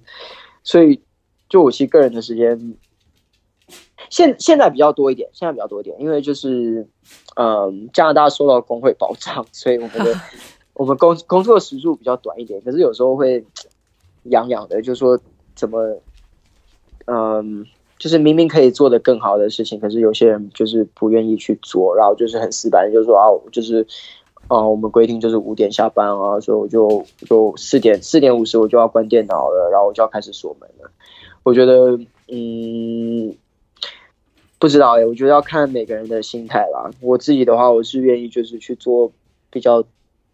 [0.63, 1.01] 所以
[1.49, 2.77] 就我其实个人的时间，
[4.09, 6.87] 现现在比较多一点，现在比较多一点，因为就是
[7.35, 10.15] 嗯加拿大受到工会保障，所以我们的
[10.73, 13.45] 我们工工作时数比较短一点，可是有时候会
[14.23, 15.19] 痒痒的，就是说
[15.53, 15.99] 怎么
[17.07, 17.65] 嗯
[17.99, 23.85] 就是明明可以做的更好的事情，可是有些人就是不愿意去做，然后就是很死板，就是说啊就是。
[24.47, 30.91] 啊，我们规定就是五点下班啊，所以我就就四点四点五十我就要关电脑了，然后我就要开始锁门了。
[31.41, 33.35] 我觉得，嗯，
[34.59, 36.91] 不知道哎，我觉得要看每个人的心态啦。
[37.01, 39.11] 我自己的话，我是愿意就是去做
[39.49, 39.83] 比较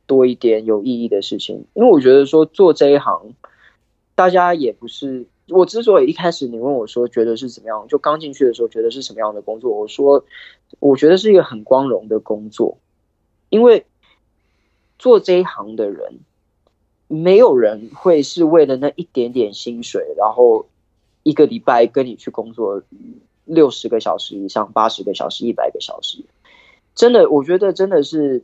[0.08, 3.34] 多一点有意义的事情，因为我觉得说做这一行，
[4.16, 10.26] 大家也不是我之所以一开始你问我说觉得是怎么样，就刚进去的时候觉得是什么样的工作，我说
[10.80, 12.78] 我觉得是一个很光荣的工作，
[13.48, 13.86] 因为。
[15.02, 16.20] 做这一行的人，
[17.08, 20.68] 没有人会是为了那一点点薪水，然后
[21.24, 22.84] 一个礼拜跟你去工作
[23.46, 26.24] 六十个小时以上、八十个小时、一百个小时。
[26.94, 28.44] 真的，我觉得真的是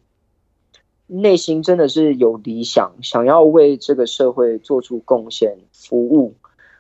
[1.05, 6.33] 内心真的是有理想，想要为这个社会做出贡献、服务，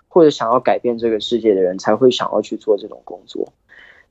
[0.07, 3.53] 或者想要改变这个世界的人，才会想要去做这种工作。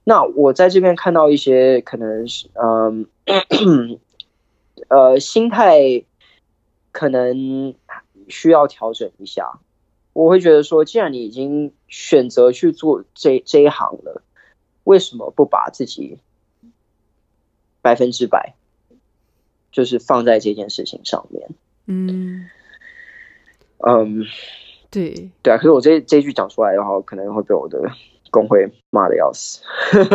[0.05, 3.09] 那我在这边看到一些可能是，嗯。
[4.89, 6.05] 呃，心态
[6.93, 7.75] 可能
[8.29, 9.59] 需要调整一下。
[10.13, 14.23] 我会觉得说，既然你已经选择去做这这一行了，
[14.85, 16.19] 为什么不把自己
[17.83, 18.55] 百分之百
[19.71, 21.51] 就是放在这件事情上面？
[21.87, 22.49] 嗯
[23.79, 24.25] 嗯，
[24.91, 25.59] 对对啊。
[25.59, 27.79] 可是我这这句讲出来的话，可能会被我的
[28.31, 29.61] 工会骂的要死。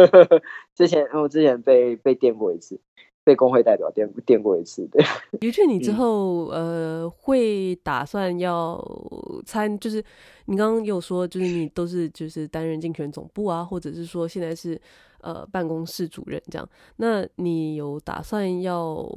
[0.76, 2.80] 之前我之前被被电过一次。
[3.24, 5.04] 被工会代表电电过一次，对。
[5.42, 8.84] 于俊你之后，嗯、呃，会打算要
[9.46, 10.04] 参，就是
[10.46, 14.80] 你刚刚有说，就是你都是就是担任竞选总部啊，或者是说现在是
[15.22, 16.68] 呃办公室主任这样。
[16.98, 19.08] 那你有打算要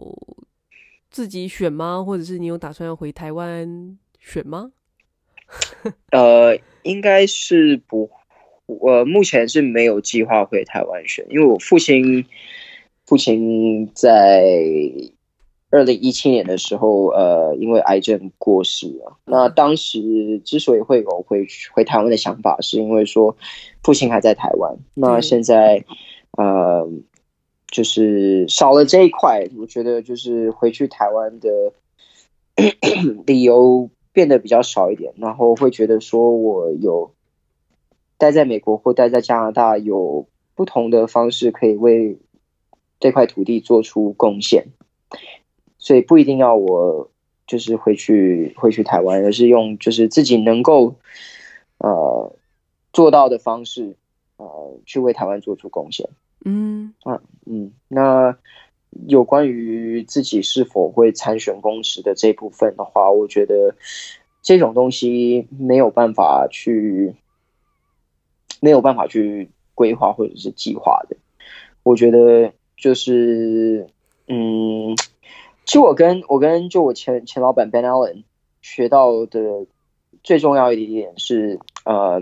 [1.10, 2.04] 自己选吗？
[2.04, 4.70] 或者是你有打算要回台湾选吗？
[6.12, 8.10] 呃，应该是不，
[8.66, 12.26] 我目前是没有计划回台湾选，因为我父亲。
[13.06, 14.42] 父亲在
[15.70, 19.18] 二零一七年的时候，呃，因为癌症过世了。
[19.24, 23.36] 那当时之所以会有回回台湾的想法，是因为说
[23.82, 24.76] 父亲还在台湾。
[24.94, 25.84] 那现在，
[26.38, 26.88] 呃，
[27.66, 31.50] 就是少了这一块，我觉得就是回去台湾的
[33.26, 35.12] 理由变得比较少一点。
[35.16, 37.10] 然后会觉得说我有
[38.16, 42.16] 待在美国或待在加拿大，有不同的方式可以为。
[43.04, 44.68] 这块土地做出贡献，
[45.76, 47.10] 所以不一定要我
[47.46, 50.94] 就是回去回去台湾，而是用就是自己能够
[51.76, 52.34] 呃
[52.94, 53.94] 做到的方式
[54.38, 56.08] 呃去为台湾做出贡献。
[56.46, 58.38] 嗯啊嗯，那
[59.06, 63.74] 有关于自己是否会参选公职的这部分的话，我觉得
[64.40, 67.14] 这种东西没有办法去
[68.62, 71.18] 没有办法去规划或者是计划的。
[71.82, 73.86] 我觉得就是，
[74.28, 74.94] 嗯，
[75.64, 78.24] 其实我跟我跟就我前前老板 Ben Allen
[78.60, 79.64] 学到的
[80.22, 82.20] 最重要一点是，呃，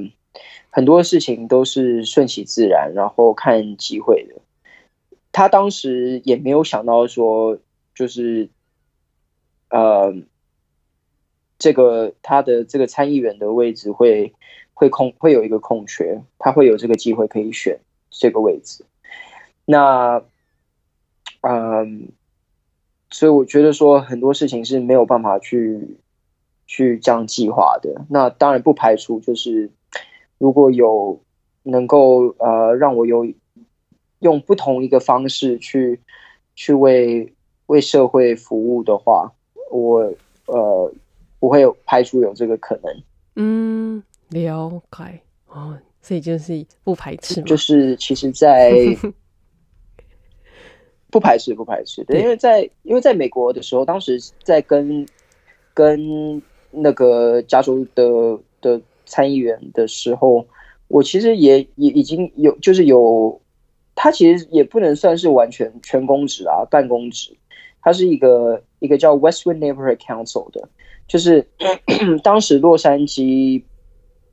[0.70, 4.36] 很多事情都是顺其自然，然后看机会的。
[5.32, 7.58] 他当时也没有想到说，
[7.92, 8.48] 就是，
[9.68, 10.14] 呃，
[11.58, 14.32] 这个他的这个参议员的位置会
[14.74, 18.84] 会空，会有一个空缺，他会有这个机会可以选这个位置。
[19.64, 20.22] 那，
[21.43, 22.09] 嗯，
[23.11, 25.99] 所以我觉得说很多事情是没有办法去
[26.66, 28.05] 去这样计划的。
[28.09, 29.70] 那当然不排除就是
[30.38, 31.20] 如果有
[31.62, 33.26] 能够呃让我有。
[34.22, 35.99] 用不同一个方式去
[36.55, 37.34] 去为
[37.66, 39.32] 为社会服务的话，
[39.68, 40.14] 我
[40.47, 40.95] 呃
[41.40, 43.03] 不会排除有这个可能。
[43.34, 48.70] 嗯，了解哦，所以就是不排斥，就是其实，在
[51.12, 55.06] 不排斥不排斥，对，因为在因为在美国的时候，当时在跟
[55.72, 56.42] 跟
[56.72, 60.44] 那个加州的的参议员的时候，
[60.88, 63.38] 我其实也也已经有就是有。
[63.94, 67.36] 他其实也不能算是完全全公职啊，半公职。
[67.82, 70.66] 他是一个一个叫 Westwood Neighborhood Council 的，
[71.06, 71.46] 就是
[72.24, 73.62] 当时洛杉矶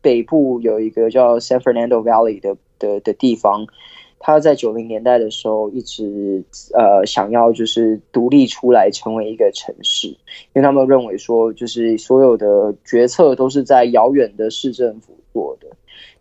[0.01, 3.67] 北部有一个叫 San Fernando Valley 的的的地方，
[4.19, 6.43] 他在九零年代的时候一直
[6.73, 10.15] 呃想要就是独立出来成为一个城市，因
[10.55, 15.67] 为他们认为说就是所有的决策都是在遥远的市政府做的。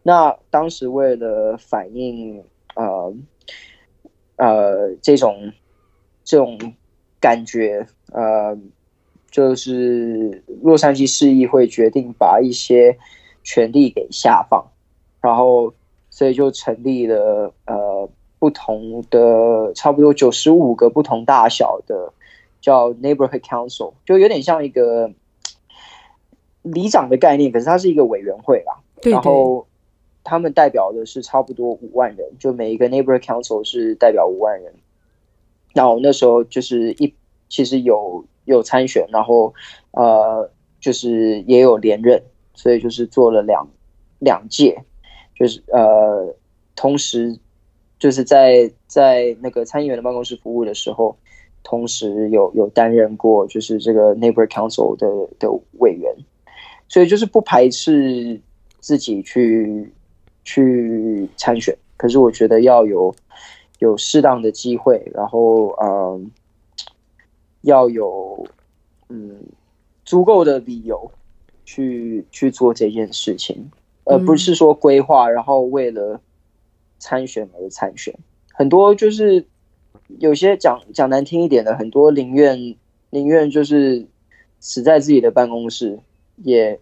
[0.03, 2.43] 那当时为了反映。
[2.77, 3.13] 呃，
[4.37, 5.53] 呃，这种
[6.23, 6.57] 这种
[7.21, 8.57] 感觉，呃，
[9.33, 12.97] 就是洛杉矶市议会决定把一些
[13.43, 14.65] 权力给下放，
[15.21, 15.75] 然后
[16.09, 17.75] 所以就成立了呃
[18.39, 22.13] 不同的差不多九十五个不同大小的
[22.61, 25.13] 叫 Neighborhood Council，就有点像一个
[26.63, 29.67] 里长的概念，可是它是一个委员会啦，对对然后。
[30.25, 34.75] 他们代表的是差不多五万人，就每一个 neighborhood council 是代表五万人。
[35.73, 37.15] 那我那时候就是一，
[37.49, 39.55] 其实有有参选，然后
[39.93, 42.23] 呃，就是也有连任，
[42.53, 43.71] 所以就是做了两
[44.19, 44.85] 两届，
[45.35, 46.35] 就是呃，
[46.77, 47.39] 同时
[47.99, 51.17] 就是在在那个参议员的办公室服务的时候，
[51.63, 55.07] 同时有有担任过就是这个 neighbor council 的
[55.39, 56.15] 的委员，
[56.89, 58.41] 所以就是不排斥
[58.81, 59.93] 自己去。
[60.45, 63.15] 去参选，可是我觉得要有
[63.81, 66.31] 有适当的机会，然后嗯，
[67.61, 68.47] 要有
[69.11, 69.43] 嗯
[70.07, 71.11] 足够的理由
[71.67, 73.71] 去去做这件事情，
[74.05, 76.19] 而不是说规划，然后为了
[76.99, 78.15] 参选而参选。
[78.53, 79.47] 很多就是
[80.19, 82.77] 有些讲讲难听一点的，很多宁愿
[83.11, 84.07] 宁愿就是
[84.61, 85.99] 死在自己的办公室，
[86.37, 86.81] 也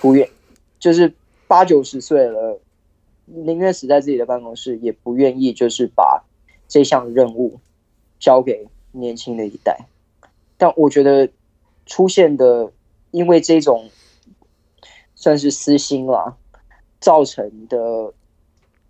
[0.00, 0.28] 不愿
[0.78, 1.12] 就是
[1.46, 2.60] 八九十岁了。
[3.24, 6.24] 宁愿死在自己的办公室，也不愿意就是把
[6.68, 7.60] 这项任务
[8.18, 9.86] 交给年轻的一代。
[10.58, 11.28] 但我觉得
[11.86, 12.72] 出现的，
[13.10, 13.88] 因为这种
[15.14, 16.36] 算是私心啦，
[17.00, 18.12] 造成的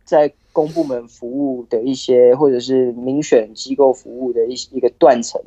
[0.04, 5.42] 在公部门服务的一些，或者是民选机构服务的一一个断层，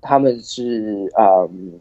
[0.00, 1.80] 他们是嗯，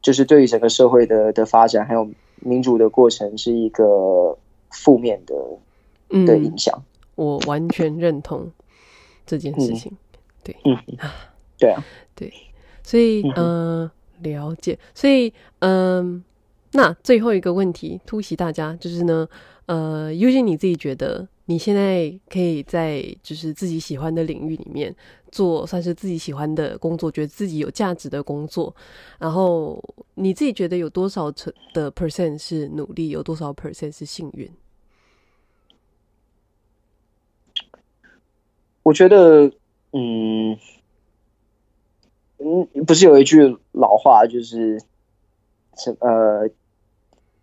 [0.00, 2.10] 就是对于整个社会的的发展还有
[2.40, 4.38] 民主的过程是一个。
[4.74, 5.34] 负面的
[6.24, 6.74] 的影响，
[7.16, 8.50] 嗯，我完全认同
[9.26, 9.92] 这件事情。
[9.92, 9.98] 嗯、
[10.42, 10.78] 对，嗯，
[11.58, 11.84] 对啊，
[12.16, 12.32] 对，
[12.82, 13.90] 所以嗯、呃，
[14.22, 14.78] 了解。
[14.94, 16.22] 所以嗯、呃，
[16.72, 19.28] 那最后一个问题突袭大家，就是呢，
[19.66, 24.94] 呃，尤其你自己觉得你现在可以在就是自己喜欢的领域里面
[25.30, 28.74] 做，算是自己喜欢的工作，觉得自己有价值的工作，
[29.18, 29.82] 然后
[30.14, 34.50] 你自己觉得有多少成的 percent 是努力，有多少 percent 是幸运？
[38.82, 39.52] 我觉得，
[39.92, 40.58] 嗯，
[42.38, 44.82] 嗯，不是有一句老话，就是
[45.76, 46.50] 什呃，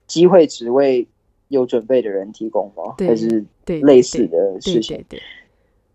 [0.06, 1.08] 机会只为
[1.50, 2.96] 有准备的人提供吗？
[2.98, 5.04] 还是类似的事情？
[5.10, 5.22] 对，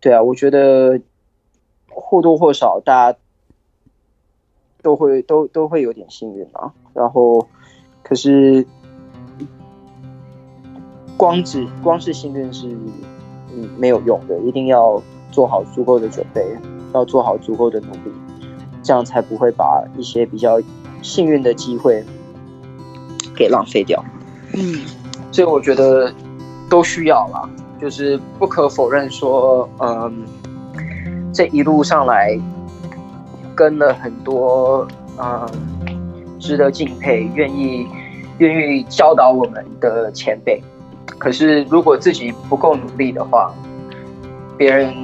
[0.01, 1.01] 对啊，我觉得
[1.89, 3.19] 或多或少大家
[4.83, 6.75] 都会都都会有点幸运啊。
[6.93, 7.49] 然后，
[8.03, 8.67] 可是
[11.17, 12.69] 光只光是幸运是
[13.53, 15.03] 嗯没有用的，一定要。
[15.33, 16.47] 做好足够的准备，
[16.93, 18.13] 要做好足够的努力，
[18.85, 20.61] 这样才不会把一些比较
[21.03, 22.05] 幸运的机会
[23.35, 24.01] 给浪费掉。
[24.53, 24.79] 嗯，
[25.35, 26.15] 所以我觉得
[26.71, 30.25] 都需要啦，就是不可否认说，嗯，
[31.33, 32.39] 这一路上来
[33.53, 34.87] 跟了很多
[35.19, 35.45] 嗯
[36.39, 37.85] 值得敬佩、愿意
[38.39, 40.63] 愿意教导我们的前辈。
[41.19, 43.53] 可是如果自己不够努力的话，
[44.57, 44.95] 别人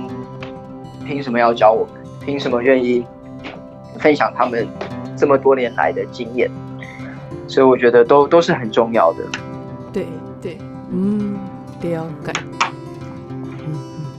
[1.05, 2.01] 凭什么要教我们？
[2.25, 3.05] 凭什么愿意
[3.99, 4.69] 分享他们
[5.17, 6.49] 这么多年来的经验？
[7.49, 9.25] 所以我觉得都都是很重要的。
[9.93, 10.07] 对，
[10.93, 11.35] 嗯，
[11.83, 12.33] 了解。
[13.31, 13.75] 嗯嗯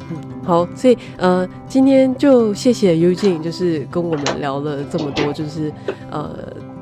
[0.09, 5.71] 嗯，好，所以呃，今天就谢谢 Eugene，就是跟我们聊了这么多，就是
[6.09, 6.29] 呃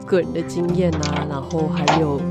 [0.06, 2.22] 个人的经验啊，然后还有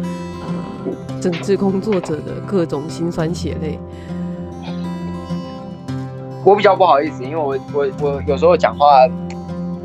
[0.41, 3.79] 呃政治工作者的各种辛酸血泪。
[6.45, 8.87] 我比较不好意思，因为我我我有时候讲话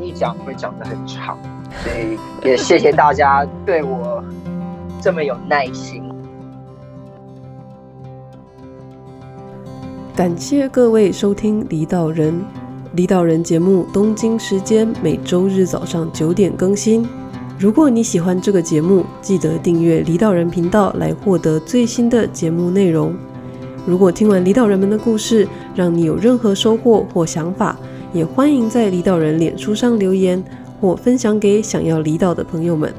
[0.00, 1.36] 一讲会讲得很长，
[1.82, 2.18] 所以
[2.48, 4.22] 也谢谢大家对我
[5.00, 6.02] 这么有耐心。
[10.16, 12.32] 感谢各位收听《离岛人》，
[12.92, 17.04] 《离岛人》节目东京时间每周日早上九点更新。
[17.58, 23.12] 如果你喜欢这个节目，记得订阅《离岛人》频道来获得最新的节目内容。
[23.84, 27.76] 如果听完离岛人们的故事，让你有任何收获或想法，
[28.12, 30.40] 也欢迎在离岛人脸书上留言
[30.80, 32.94] 或分享给想要离岛的朋友们。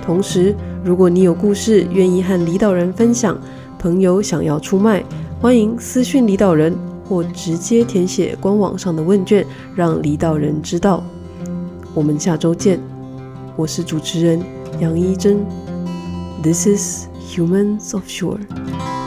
[0.00, 0.54] 同时，
[0.84, 3.36] 如果你有故事愿意和离岛人分享，
[3.80, 5.02] 朋友想要出卖，
[5.42, 6.76] 欢迎私讯离岛人
[7.08, 11.02] 或直接填写官网上的问卷，让离岛人知道。
[11.94, 12.78] 我们下周见，
[13.56, 14.42] 我是主持人
[14.80, 15.38] 杨一真。
[16.42, 18.99] This is Humans of Shore。